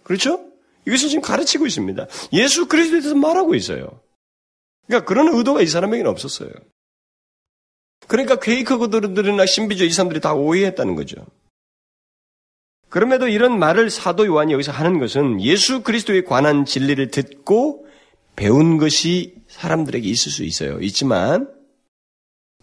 [0.03, 0.45] 그렇죠?
[0.87, 2.07] 이것을 지금 가르치고 있습니다.
[2.33, 4.01] 예수 그리스도에 대해서 말하고 있어요.
[4.87, 6.49] 그러니까 그런 의도가 이 사람에게는 없었어요.
[8.07, 11.25] 그러니까 퀘이커들이나 신비주의 이 사람들이 다 오해했다는 거죠.
[12.89, 17.85] 그럼에도 이런 말을 사도 요한이 여기서 하는 것은 예수 그리스도에 관한 진리를 듣고
[18.35, 20.79] 배운 것이 사람들에게 있을 수 있어요.
[20.79, 21.53] 있지만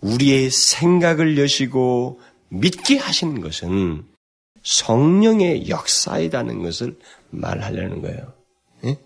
[0.00, 4.06] 우리의 생각을 여시고 믿게 하시는 것은
[4.62, 6.98] 성령의 역사이라는 것을
[7.30, 8.32] 말하려는 거예요.
[8.84, 8.98] 예?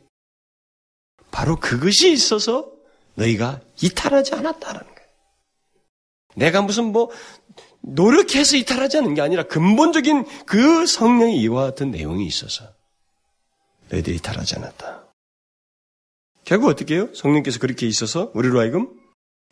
[1.30, 2.70] 바로 그것이 있어서
[3.14, 5.09] 너희가 이탈하지 않았다라는 거예요.
[6.36, 7.11] 내가 무슨 뭐
[7.82, 12.64] 노력해서 이탈하지 않은 게 아니라 근본적인 그 성령의 이와 같은 내용이 있어서
[13.91, 15.05] 너희들이 이탈하지 않았다.
[16.45, 17.09] 결국 어떻게 해요?
[17.14, 18.88] 성령께서 그렇게 있어서 우리로 하여금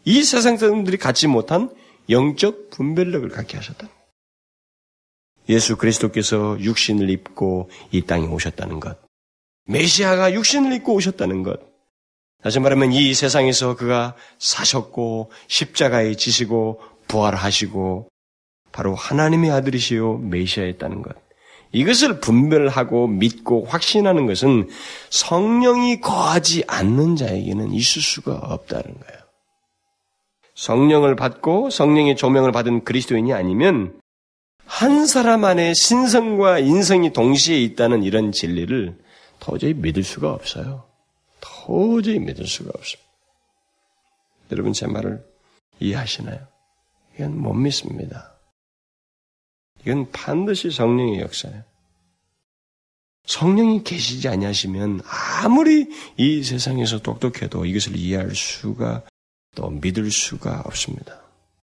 [0.04, 1.70] 이 세상 사람들이 갖지 못한
[2.08, 3.88] 영적 분별력을 갖게 하셨다.
[5.48, 8.98] 예수 그리스도께서 육신을 입고 이 땅에 오셨다는 것.
[9.66, 11.60] 메시아가 육신을 입고 오셨다는 것.
[12.42, 18.08] 다시 말하면 이 세상에서 그가 사셨고 십자가에 지시고 부활하시고
[18.70, 21.16] 바로 하나님의 아들이시요 메시아였다는 것.
[21.72, 24.68] 이것을 분별하고 믿고 확신하는 것은
[25.10, 29.27] 성령이 거하지 않는 자에게는 있을 수가 없다는 거예요.
[30.58, 34.00] 성령을 받고 성령의 조명을 받은 그리스도인이 아니면
[34.64, 38.98] 한 사람 안에 신성과 인성이 동시에 있다는 이런 진리를
[39.38, 40.84] 도저히 믿을 수가 없어요.
[41.40, 43.08] 도저히 믿을 수가 없습니다.
[44.50, 45.24] 여러분 제 말을
[45.78, 46.40] 이해하시나요?
[47.14, 48.34] 이건 못 믿습니다.
[49.82, 51.62] 이건 반드시 성령의 역사예요.
[53.26, 55.86] 성령이 계시지 아니하시면 아무리
[56.16, 59.04] 이 세상에서 똑똑해도 이것을 이해할 수가
[59.58, 61.20] 또 믿을 수가 없습니다.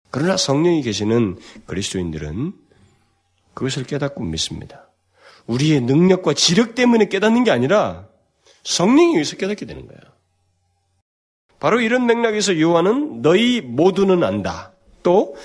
[0.10, 2.54] 그러나 성령이 계시는 그리스도인들은
[3.54, 4.88] 그것을 깨닫고 믿습니다.
[5.48, 8.08] 우리의 능력과 지력 때문에 깨닫는 게 아니라
[8.64, 10.00] 성령에 의해서 깨닫게 되는 거예요.
[11.60, 14.72] 바로 이런 맥락에서 요한은 너희 모두는 안다.
[15.04, 15.36] 또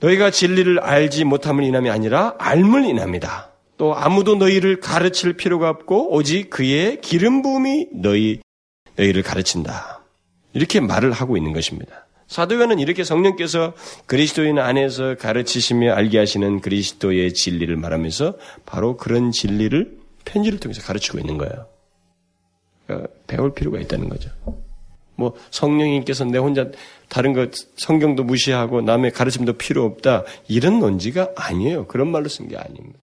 [0.00, 3.50] 너희가 진리를 알지 못함을 인함이 아니라 알물 인함이다.
[3.78, 8.42] 또 아무도 너희를 가르칠 필요가 없고 오직 그의 기름 부음이 너희
[8.96, 9.95] 너희를 가르친다.
[10.56, 12.06] 이렇게 말을 하고 있는 것입니다.
[12.28, 13.74] 사도요한은 이렇게 성령께서
[14.06, 21.36] 그리스도인 안에서 가르치시며 알게 하시는 그리스도의 진리를 말하면서 바로 그런 진리를 편지를 통해서 가르치고 있는
[21.36, 21.66] 거예요.
[22.86, 24.30] 그러니까 배울 필요가 있다는 거죠.
[25.14, 26.70] 뭐 성령님께서 내 혼자
[27.08, 31.86] 다른 것 성경도 무시하고 남의 가르침도 필요 없다 이런 논지가 아니에요.
[31.86, 32.98] 그런 말로 쓴 게 아닙니다.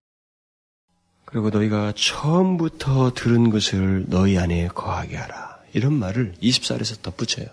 [1.26, 5.53] 그리고 너희가 처음부터 들은 것을 너희 안에 거하게 하라.
[5.74, 7.48] 이런 말을 24절에서 덧붙여요.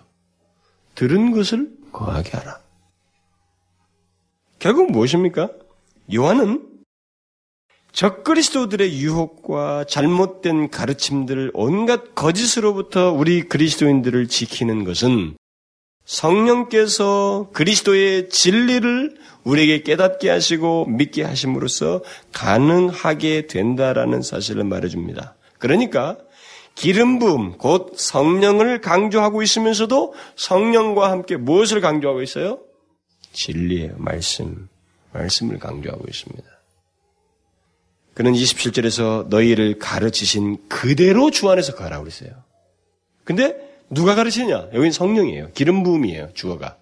[0.94, 2.60] 들은 것을 거하게 하라.
[4.58, 5.50] 결국 무엇입니까?
[6.14, 6.68] 요한은
[7.92, 15.36] 적그리스도들의 유혹과 잘못된 가르침들 온갖 거짓으로부터 우리 그리스도인들을 지키는 것은
[16.04, 22.02] 성령께서 그리스도의 진리를 우리에게 깨닫게 하시고 믿게 하심으로써
[22.32, 25.34] 가능하게 된다라는 사실을 말해줍니다.
[25.58, 26.18] 그러니까
[26.80, 32.60] 기름 부음, 곧 성령을 강조하고 있으면서도 성령과 함께 무엇을 강조하고 있어요?
[33.32, 33.96] 진리예요.
[33.98, 34.70] 말씀.
[35.12, 36.42] 말씀을 강조하고 있습니다.
[38.14, 42.30] 그는 27절에서 너희를 가르치신 그대로 주 안에서 가라고 그랬어요.
[43.24, 43.58] 근데
[43.90, 44.68] 누가 가르치냐?
[44.72, 45.50] 여기는 성령이에요.
[45.52, 46.32] 기름 부음이에요.
[46.32, 46.78] 주어가.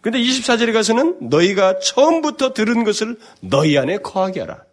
[0.00, 4.64] 근데 24절에 가서는 너희가 처음부터 들은 것을 너희 안에 거하게 하라.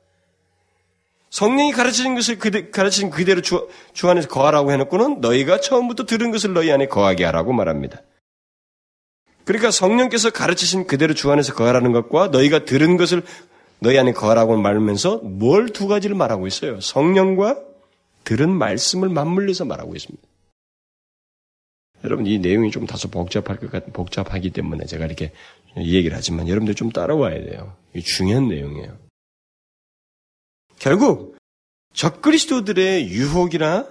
[1.38, 6.54] 성령이 가르치신 것을 그대, 가르치신 그대로 주, 주 안에서 거하라고 해놓고는 너희가 처음부터 들은 것을
[6.54, 8.02] 너희 안에 거하게 하라고 말합니다.
[9.46, 13.22] 그러니까 성령께서 가르치신 그대로 주 안에서 거하라는 것과 너희가 들은 것을
[13.80, 16.82] 너희 안에 거하라고 말하면서 뭘 두 가지를 말하고 있어요.
[16.82, 17.60] 성령과
[18.24, 20.28] 들은 말씀을 맞물려서 말하고 있습니다.
[22.04, 25.32] 여러분 이 내용이 좀 다소 복잡할 것 같, 복잡하기 때문에 제가 이렇게
[25.78, 27.76] 이 얘기를 하지만 여러분들 좀 따라와야 돼요.
[27.94, 29.07] 이 중요한 내용이에요.
[30.80, 31.38] 결국
[31.94, 33.88] 적그리스도들의 유혹이나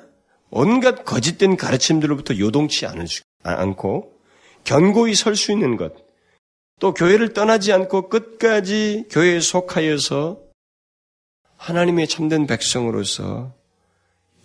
[0.50, 2.86] 온갖 거짓된 가르침들로부터 요동치
[3.42, 4.12] 않고
[4.64, 5.92] 견고히 설 수 있는 것,
[6.78, 10.40] 또 교회를 떠나지 않고 끝까지 교회에 속하여서
[11.56, 13.54] 하나님의 참된 백성으로서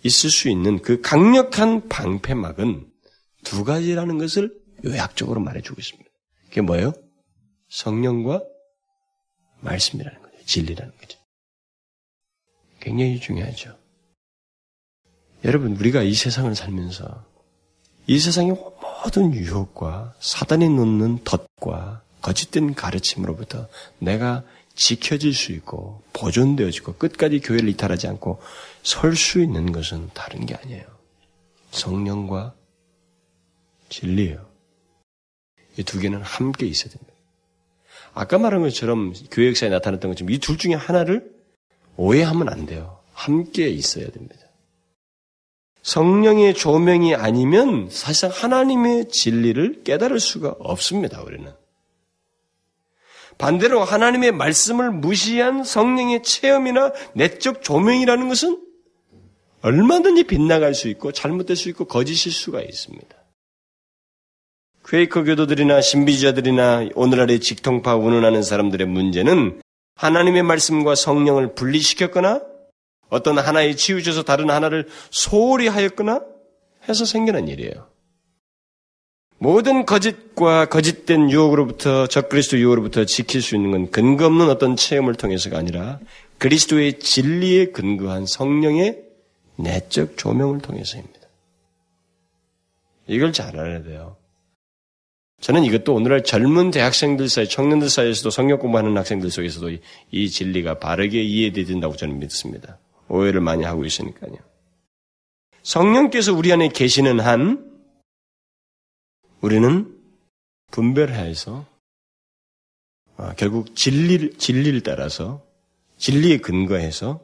[0.02, 2.90] 있을 수 있는 그 강력한 방패막은
[3.44, 4.52] 두 가지라는 것을
[4.84, 6.10] 요약적으로 말해주고 있습니다.
[6.48, 6.92] 그게 뭐예요?
[7.68, 8.42] 성령과
[9.60, 10.44] 말씀이라는 거죠.
[10.44, 11.18] 진리라는 거죠.
[12.82, 13.76] 굉장히 중요하죠.
[15.44, 17.24] 여러분, 우리가 이 세상을 살면서
[18.08, 18.56] 이 세상의
[19.04, 23.68] 모든 유혹과 사단이 놓는 덫과 거짓된 가르침으로부터
[23.98, 24.42] 내가
[24.74, 28.40] 지켜질 수 있고 보존되어지고 끝까지 교회를 이탈하지 않고
[28.82, 30.84] 설 수 있는 것은 다른 게 아니에요.
[31.70, 32.54] 성령과
[33.90, 34.44] 진리예요.
[35.78, 37.12] 이 두 개는 함께 있어야 됩니다.
[38.14, 41.31] 아까 말한 것처럼 교회 역사에 나타났던 것처럼 이 둘 중에 하나를
[41.96, 43.00] 오해하면 안 돼요.
[43.12, 44.36] 함께 있어야 됩니다.
[45.82, 51.52] 성령의 조명이 아니면 사실상 하나님의 진리를 깨달을 수가 없습니다, 우리는.
[53.38, 58.62] 반대로 하나님의 말씀을 무시한 성령의 체험이나 내적 조명이라는 것은
[59.62, 63.16] 얼마든지 빗나갈 수 있고 잘못될 수 있고 거짓일 수가 있습니다.
[64.86, 69.60] 퀘이커 교도들이나 신비주자들이나 오늘날의 직통파 운운하는 사람들의 문제는
[69.94, 72.42] 하나님의 말씀과 성령을 분리시켰거나
[73.08, 76.22] 어떤 하나에 치우쳐서 다른 하나를 소홀히 하였거나
[76.88, 77.92] 해서 생겨난 일이에요.
[79.38, 85.58] 모든 거짓과 거짓된 유혹으로부터 적그리스도 유혹으로부터 지킬 수 있는 건 근거 없는 어떤 체험을 통해서가
[85.58, 85.98] 아니라
[86.38, 89.02] 그리스도의 진리에 근거한 성령의
[89.56, 91.20] 내적 조명을 통해서입니다.
[93.08, 94.16] 이걸 잘 알아야 돼요.
[95.42, 99.80] 저는 이것도 오늘날 젊은 대학생들 사이, 청년들 사이에서도 성경 공부하는 학생들 속에서도 이,
[100.12, 102.78] 이 진리가 바르게 이해된다고 저는 믿습니다.
[103.08, 104.36] 오해를 많이 하고 있으니까요.
[105.64, 107.68] 성령께서 우리 안에 계시는 한
[109.40, 109.98] 우리는
[110.70, 111.66] 분별해서
[113.16, 115.44] 어, 결국 진리를 진리를 따라서
[115.98, 117.20] 진리에 근거해서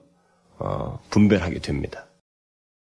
[0.58, 2.08] 어, 분별하게 됩니다.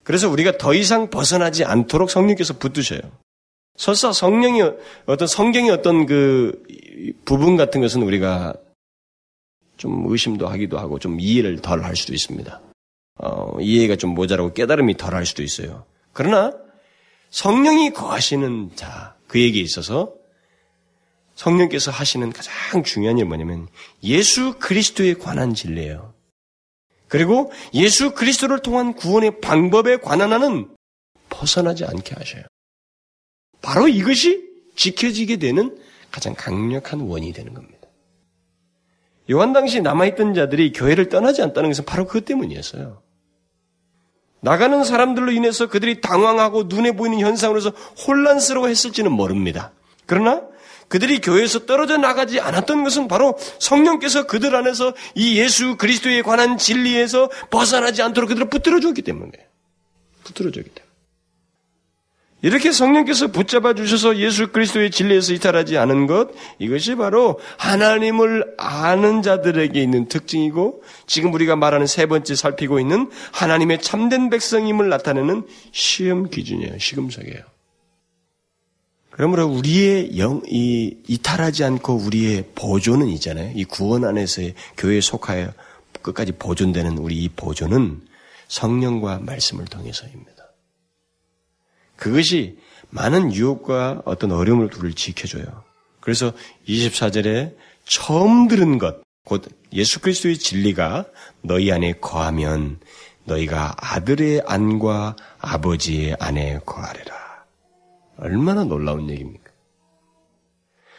[0.03, 3.01] 그래서 우리가 더 이상 벗어나지 않도록 성령께서 붙드셔요.
[3.77, 4.61] 설사 성령이
[5.05, 6.61] 어떤 성경의 어떤 그
[7.23, 8.55] 부분 같은 것은 우리가
[9.77, 12.61] 좀 의심도 하기도 하고 좀 이해를 덜 할 수도 있습니다.
[13.19, 15.85] 어, 이해가 좀 모자라고 깨달음이 덜 할 수도 있어요.
[16.11, 16.53] 그러나
[17.29, 20.13] 성령이 거하시는 자, 그에게 있어서
[21.35, 23.67] 성령께서 하시는 가장 중요한 일 뭐냐면
[24.03, 26.15] 예수 그리스도에 관한 진리예요.
[27.07, 30.67] 그리고 예수 그리스도를 통한 구원의 방법에 관한 한은
[31.29, 32.43] 벗어나지 않게 하셔요.
[33.67, 34.47] 바로 이것이
[34.77, 35.77] 지켜지게 되는
[36.09, 37.75] 가장 강력한 원인이 되는 겁니다.
[39.29, 43.01] 요한 당시 남아있던 자들이 교회를 떠나지 않다는 것은 바로 그것 때문이었어요.
[44.39, 47.71] 나가는 사람들로 인해서 그들이 당황하고 눈에 보이는 현상으로서
[48.07, 49.73] 혼란스러워 했을지는 모릅니다.
[50.05, 50.43] 그러나
[50.87, 57.29] 그들이 교회에서 떨어져 나가지 않았던 것은 바로 성령께서 그들 안에서 이 예수 그리스도에 관한 진리에서
[57.49, 59.33] 벗어나지 않도록 그들을 붙들어 줬기 때문에
[60.23, 60.86] 붙들어 줬기 때문에
[62.43, 66.29] 이렇게 성령께서 붙잡아 주셔서 예수 그리스도의 진리에서 이탈하지 않은 것,
[66.59, 73.81] 이것이 바로 하나님을 아는 자들에게 있는 특징이고, 지금 우리가 말하는 세 번째 살피고 있는 하나님의
[73.81, 76.77] 참된 백성임을 나타내는 시험 기준이에요.
[76.77, 77.41] 시금석이에요.
[79.09, 83.51] 그러므로 우리의 영, 이, 이탈하지 않고 우리의 보존은 있잖아요.
[83.55, 85.53] 이 구원 안에서의 교회에 속하여
[86.03, 88.01] 끝까지 보존되는 우리 이 보존은
[88.47, 90.36] 성령과 말씀을 통해서입니다.
[91.97, 92.57] 그것이
[92.89, 95.63] 많은 유혹과 어떤 어려움을 우리를 지켜줘요.
[95.99, 96.31] 그래서
[96.67, 101.05] 24절에 처음 들은 것, 곧 예수 그리스도의 진리가
[101.41, 102.79] 너희 안에 거하면
[103.25, 107.15] 너희가 아들의 안과 아버지의 안에 거하리라.
[108.17, 109.51] 얼마나 놀라운 얘기입니까?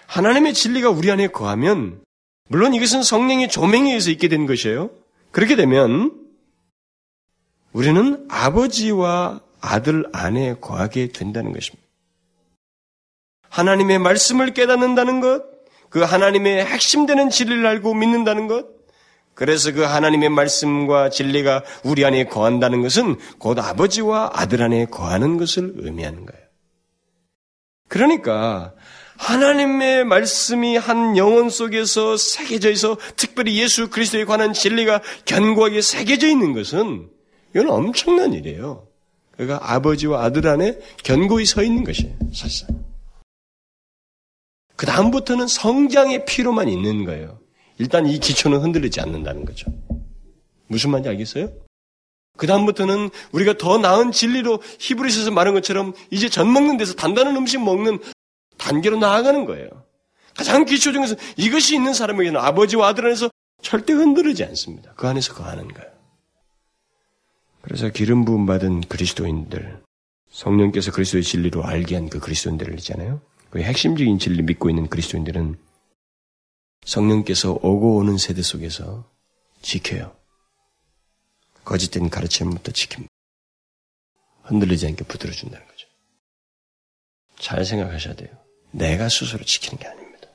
[0.07, 2.03] 하나님의 진리가 우리 안에 거하면
[2.49, 4.91] 물론 이것은 성령의 조명에 의해서 있게 된 것이에요.
[5.31, 6.13] 그렇게 되면
[7.73, 11.87] 우리는 아버지와 아들 안에 거하게 된다는 것입니다.
[13.49, 15.43] 하나님의 말씀을 깨닫는다는 것,
[15.89, 18.67] 그 하나님의 핵심되는 진리를 알고 믿는다는 것,
[19.39, 25.75] 그래서 그 하나님의 말씀과 진리가 우리 안에 거한다는 것은 곧 아버지와 아들 안에 거하는 것을
[25.77, 26.45] 의미하는 거예요.
[27.87, 28.75] 그러니까
[29.17, 36.53] 하나님의 말씀이 한 영혼 속에서 새겨져 있어 특별히 예수 그리스도에 관한 진리가 견고하게 새겨져 있는
[36.53, 37.09] 것은
[37.55, 38.88] 이건 엄청난 일이에요.
[39.39, 42.13] 그가 아버지와 아들 안에 견고히 서 있는 것이에요.
[42.35, 42.85] 사실상.
[44.75, 47.39] 그 다음부터는 성장의 피로만 있는 거예요.
[47.79, 49.73] 일단 이 기초는 흔들리지 않는다는 거죠.
[50.67, 51.53] 무슨 말인지 알겠어요?
[52.37, 57.63] 그 다음부터는 우리가 더 나은 진리로 히브리서에서 말한 것처럼 이제 전 먹는 데서 단단한 음식
[57.63, 58.01] 먹는
[58.59, 59.69] 단계로 나아가는 거예요.
[60.37, 63.31] 가장 기초 중에서 이것이 있는 사람에게는 아버지와 아들 안에서
[63.63, 64.93] 절대 흔들리지 않습니다.
[64.97, 65.98] 그 안에서 거하는 거예요.
[67.69, 69.83] 그래서 기름 부음 받은 그리스도인들,
[70.31, 73.21] 성령께서 그리스도의 진리로 알게 한 그 그리스도인들을 있잖아요.
[73.51, 75.59] 그 핵심적인 진리 믿고 있는 그리스도인들은
[76.87, 79.07] 성령께서 오고 오는 세대 속에서
[79.61, 80.17] 지켜요.
[81.67, 83.09] 거짓된 가르침부터 지킵니다.
[84.45, 85.87] 흔들리지 않게 붙들어 준다는 거죠.
[87.39, 88.31] 잘 생각하셔야 돼요.
[88.71, 90.29] 내가 스스로 지키는 게 아닙니다.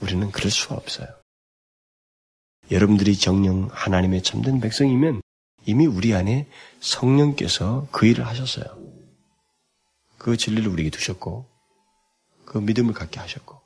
[0.00, 1.06] 우리는 그럴 수가 없어요.
[2.72, 5.22] 여러분들이 정령 하나님의 참된 백성이면
[5.66, 6.46] 이미 우리 안에
[6.80, 8.64] 성령께서 그 일을 하셨어요.
[10.18, 11.46] 그 진리를 우리에게 두셨고,
[12.44, 13.60] 그 믿음을 갖게 하셨고,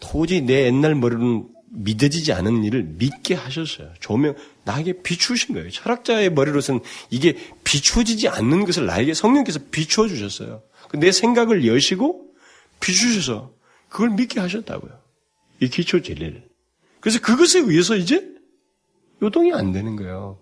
[0.00, 3.92] 도저히 내 옛날 머리로는 믿어지지 않은 일을 믿게 하셨어요.
[4.00, 4.34] 조명,
[4.64, 5.70] 나에게 비추신 거예요.
[5.70, 6.80] 철학자의 머리로서는
[7.10, 10.62] 이게 비추어지지 않는 것을 나에게 성령께서 비추어 주셨어요.
[10.88, 12.26] 그내 생각을 여시고
[12.80, 13.52] 비추셔서
[13.88, 14.92] 그걸 믿게 하셨다고요.
[15.60, 16.48] 이 기초 진리를.
[17.00, 18.26] 그래서 그것에 의해서 이제
[19.22, 20.38] 요동이 안 되는 거예요.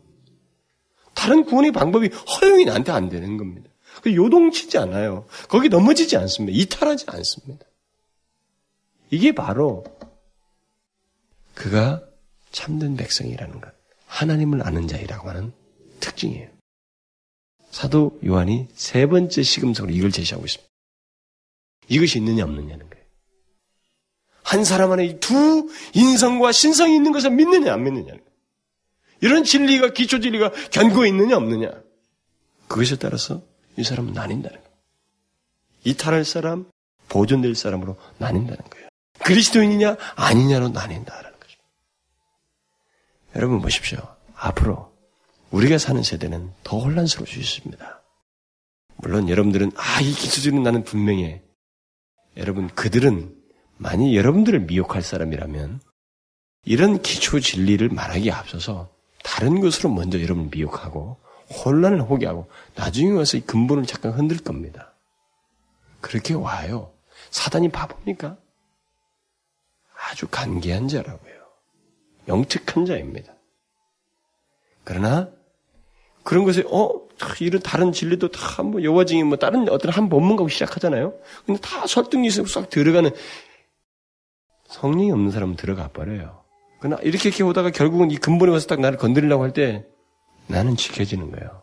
[1.24, 3.70] 다른 구원의 방법이 허용이 나한테 안 되는 겁니다.
[4.02, 5.24] 그 요동치지 않아요.
[5.48, 6.54] 거기 넘어지지 않습니다.
[6.54, 7.64] 이탈하지 않습니다.
[9.08, 9.84] 이게 바로
[11.54, 12.04] 그가
[12.52, 13.72] 참된 백성이라는 것.
[14.06, 15.54] 하나님을 아는 자이라고 하는
[16.00, 16.50] 특징이에요.
[17.70, 20.70] 사도 요한이 세 번째 시금석으로 이걸 제시하고 있습니다.
[21.88, 23.04] 이것이 있느냐 없느냐는 거예요.
[24.42, 27.82] 한 사람 안에 두 인성과 신성이 있는 것을 믿느냐 안
[28.18, 28.23] 거예요.
[29.24, 31.70] 이런 진리가 기초 진리가 견고해 있느냐 없느냐.
[32.68, 33.42] 그것에 따라서
[33.78, 34.76] 이 사람은 나뉜다는 거예요.
[35.84, 36.66] 이탈할 사람,
[37.08, 38.88] 보존될 사람으로 나뉜다는 거예요.
[39.24, 41.58] 그리스도인이냐 아니냐로 나뉜다라는 거죠.
[43.34, 43.98] 여러분 보십시오.
[44.34, 44.94] 앞으로
[45.52, 48.02] 우리가 사는 세대는 더 혼란스러울 수 있습니다.
[48.96, 51.42] 물론 여러분들은 아 이 기초적인 나는 분명해.
[52.36, 53.34] 여러분 그들은
[53.78, 55.80] 만약 여러분들을 미혹할 사람이라면
[56.66, 58.93] 이런 기초 진리를 말하기에 앞서서
[59.24, 61.16] 다른 것으로 먼저 여러분을 미혹하고
[61.64, 64.92] 혼란을 호게 하고 나중에 와서 이 근본을 잠깐 흔들 겁니다.
[66.00, 66.92] 그렇게 와요.
[67.30, 68.36] 사단이 바보입니까?
[69.96, 71.34] 아주 간계한 자라고요.
[72.28, 73.32] 영특한 자입니다.
[74.84, 75.30] 그러나
[76.22, 76.90] 그런 것에 어
[77.40, 81.14] 이런 다른 진리도 다 뭐 여호와증이 뭐 다른 어떤 한 법문가고 시작하잖아요.
[81.46, 83.10] 근데 다 설득이 싹 들어가는
[84.68, 86.43] 성령이 없는 사람은 들어가 버려요.
[86.84, 89.86] 그러나 이렇게 이렇게 오다가 결국은 이 근본에 와서 딱 나를 건드리려고 할 때
[90.48, 91.62] 나는 지켜지는 거예요.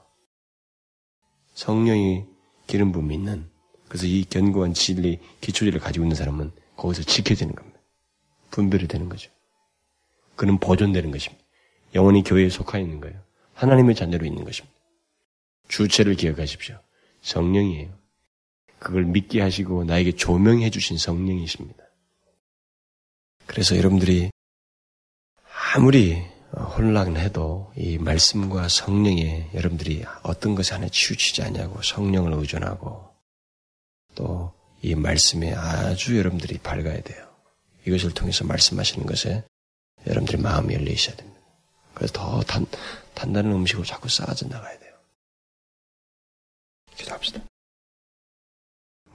[1.54, 2.26] 성령이
[2.66, 3.48] 기름 부음 있는
[3.88, 7.80] 그래서 이 견고한 진리 기초지를 가지고 있는 사람은 거기서 지켜지는 겁니다.
[8.50, 9.30] 분별이 되는 거죠.
[10.36, 11.46] 그는 보존되는 것입니다.
[11.94, 13.20] 영원히 교회에 속하 있는 거예요.
[13.54, 14.76] 하나님의 자녀로 있는 것입니다.
[15.68, 16.80] 주체를 기억하십시오.
[17.22, 17.94] 성령이에요.
[18.80, 21.84] 그걸 믿게 하시고 나에게 조명해 주신 성령이십니다.
[23.46, 24.32] 그래서 여러분들이
[25.74, 26.22] 아무리
[26.78, 33.10] 혼란해도 이 말씀과 성령에 여러분들이 어떤 것에 하나 치우치지 않냐고 성령을 의존하고
[34.16, 37.28] 또 이 말씀에 아주 여러분들이 밝아야 돼요.
[37.86, 39.44] 이것을 통해서 말씀하시는 것에
[40.08, 41.40] 여러분들이 마음이 있어야 됩니다.
[41.94, 42.66] 그래서 더 단,
[43.14, 44.94] 단단한 음식으로 자꾸 쌓아져 나가야 돼요.
[46.96, 47.42] 기도합시다.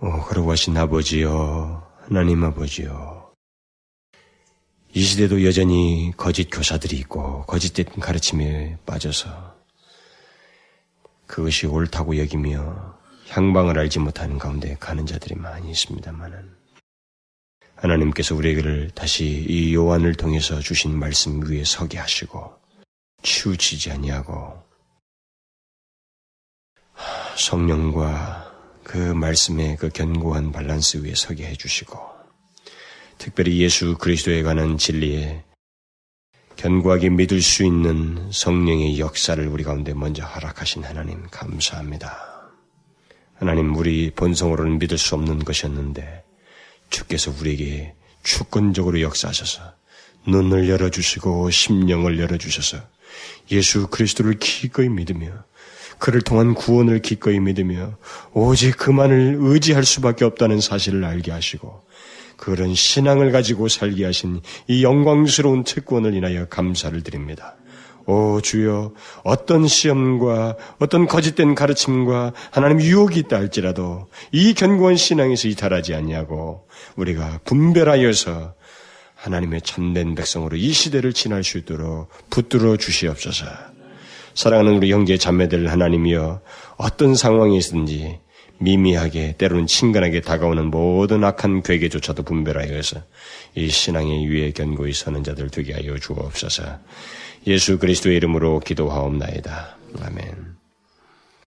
[0.00, 3.25] 오, 그러고 하신 아버지요, 하나님 아버지요.
[4.96, 9.54] 이 시대도 여전히 거짓 교사들이 있고 거짓된 가르침에 빠져서
[11.26, 12.96] 그것이 옳다고 여기며
[13.28, 16.50] 향방을 알지 못하는 가운데 가는 자들이 많이 있습니다만은
[17.74, 22.54] 하나님께서 우리에게를 다시 이 요한을 통해서 주신 말씀 위에 서게 하시고
[23.22, 24.64] 치우치지 아니하고
[27.36, 28.50] 성령과
[28.82, 32.15] 그 말씀의 그 견고한 밸런스 위에 서게 해주시고
[33.18, 35.42] 특별히 예수 그리스도에 관한 진리에
[36.56, 42.36] 견고하게 믿을 수 있는 성령의 역사를 우리 가운데 먼저 허락하신 하나님 감사합니다.
[43.34, 46.24] 하나님 우리 본성으로는 믿을 수 없는 것이었는데
[46.88, 49.60] 주께서 우리에게 주권적으로 역사하셔서
[50.26, 52.78] 눈을 열어주시고 심령을 열어주셔서
[53.50, 55.44] 예수 그리스도를 기꺼이 믿으며
[55.98, 57.96] 그를 통한 구원을 기꺼이 믿으며
[58.32, 61.84] 오직 그만을 의지할 수밖에 없다는 사실을 알게 하시고
[62.36, 67.56] 그런 신앙을 가지고 살게 하신 이 영광스러운 특권을 인하여 감사를 드립니다.
[68.06, 68.92] 오 주여
[69.24, 77.40] 어떤 시험과 어떤 거짓된 가르침과 하나님 유혹이 있다 할지라도 이 견고한 신앙에서 이탈하지 않냐고 우리가
[77.44, 78.54] 분별하여서
[79.16, 83.46] 하나님의 참된 백성으로 이 시대를 지날 수 있도록 붙들어 주시옵소서.
[84.34, 86.42] 사랑하는 우리 형제 자매들 하나님이여
[86.76, 88.20] 어떤 상황에 있든지
[88.58, 93.02] 미미하게 때로는 친근하게 다가오는 모든 악한 괴계조차도 분별하여서
[93.54, 96.78] 이 신앙의 위에 견고히 서는 자들 되게 하여 주옵소서.
[97.46, 99.76] 예수 그리스도의 이름으로 기도하옵나이다.
[100.02, 100.55] 아멘.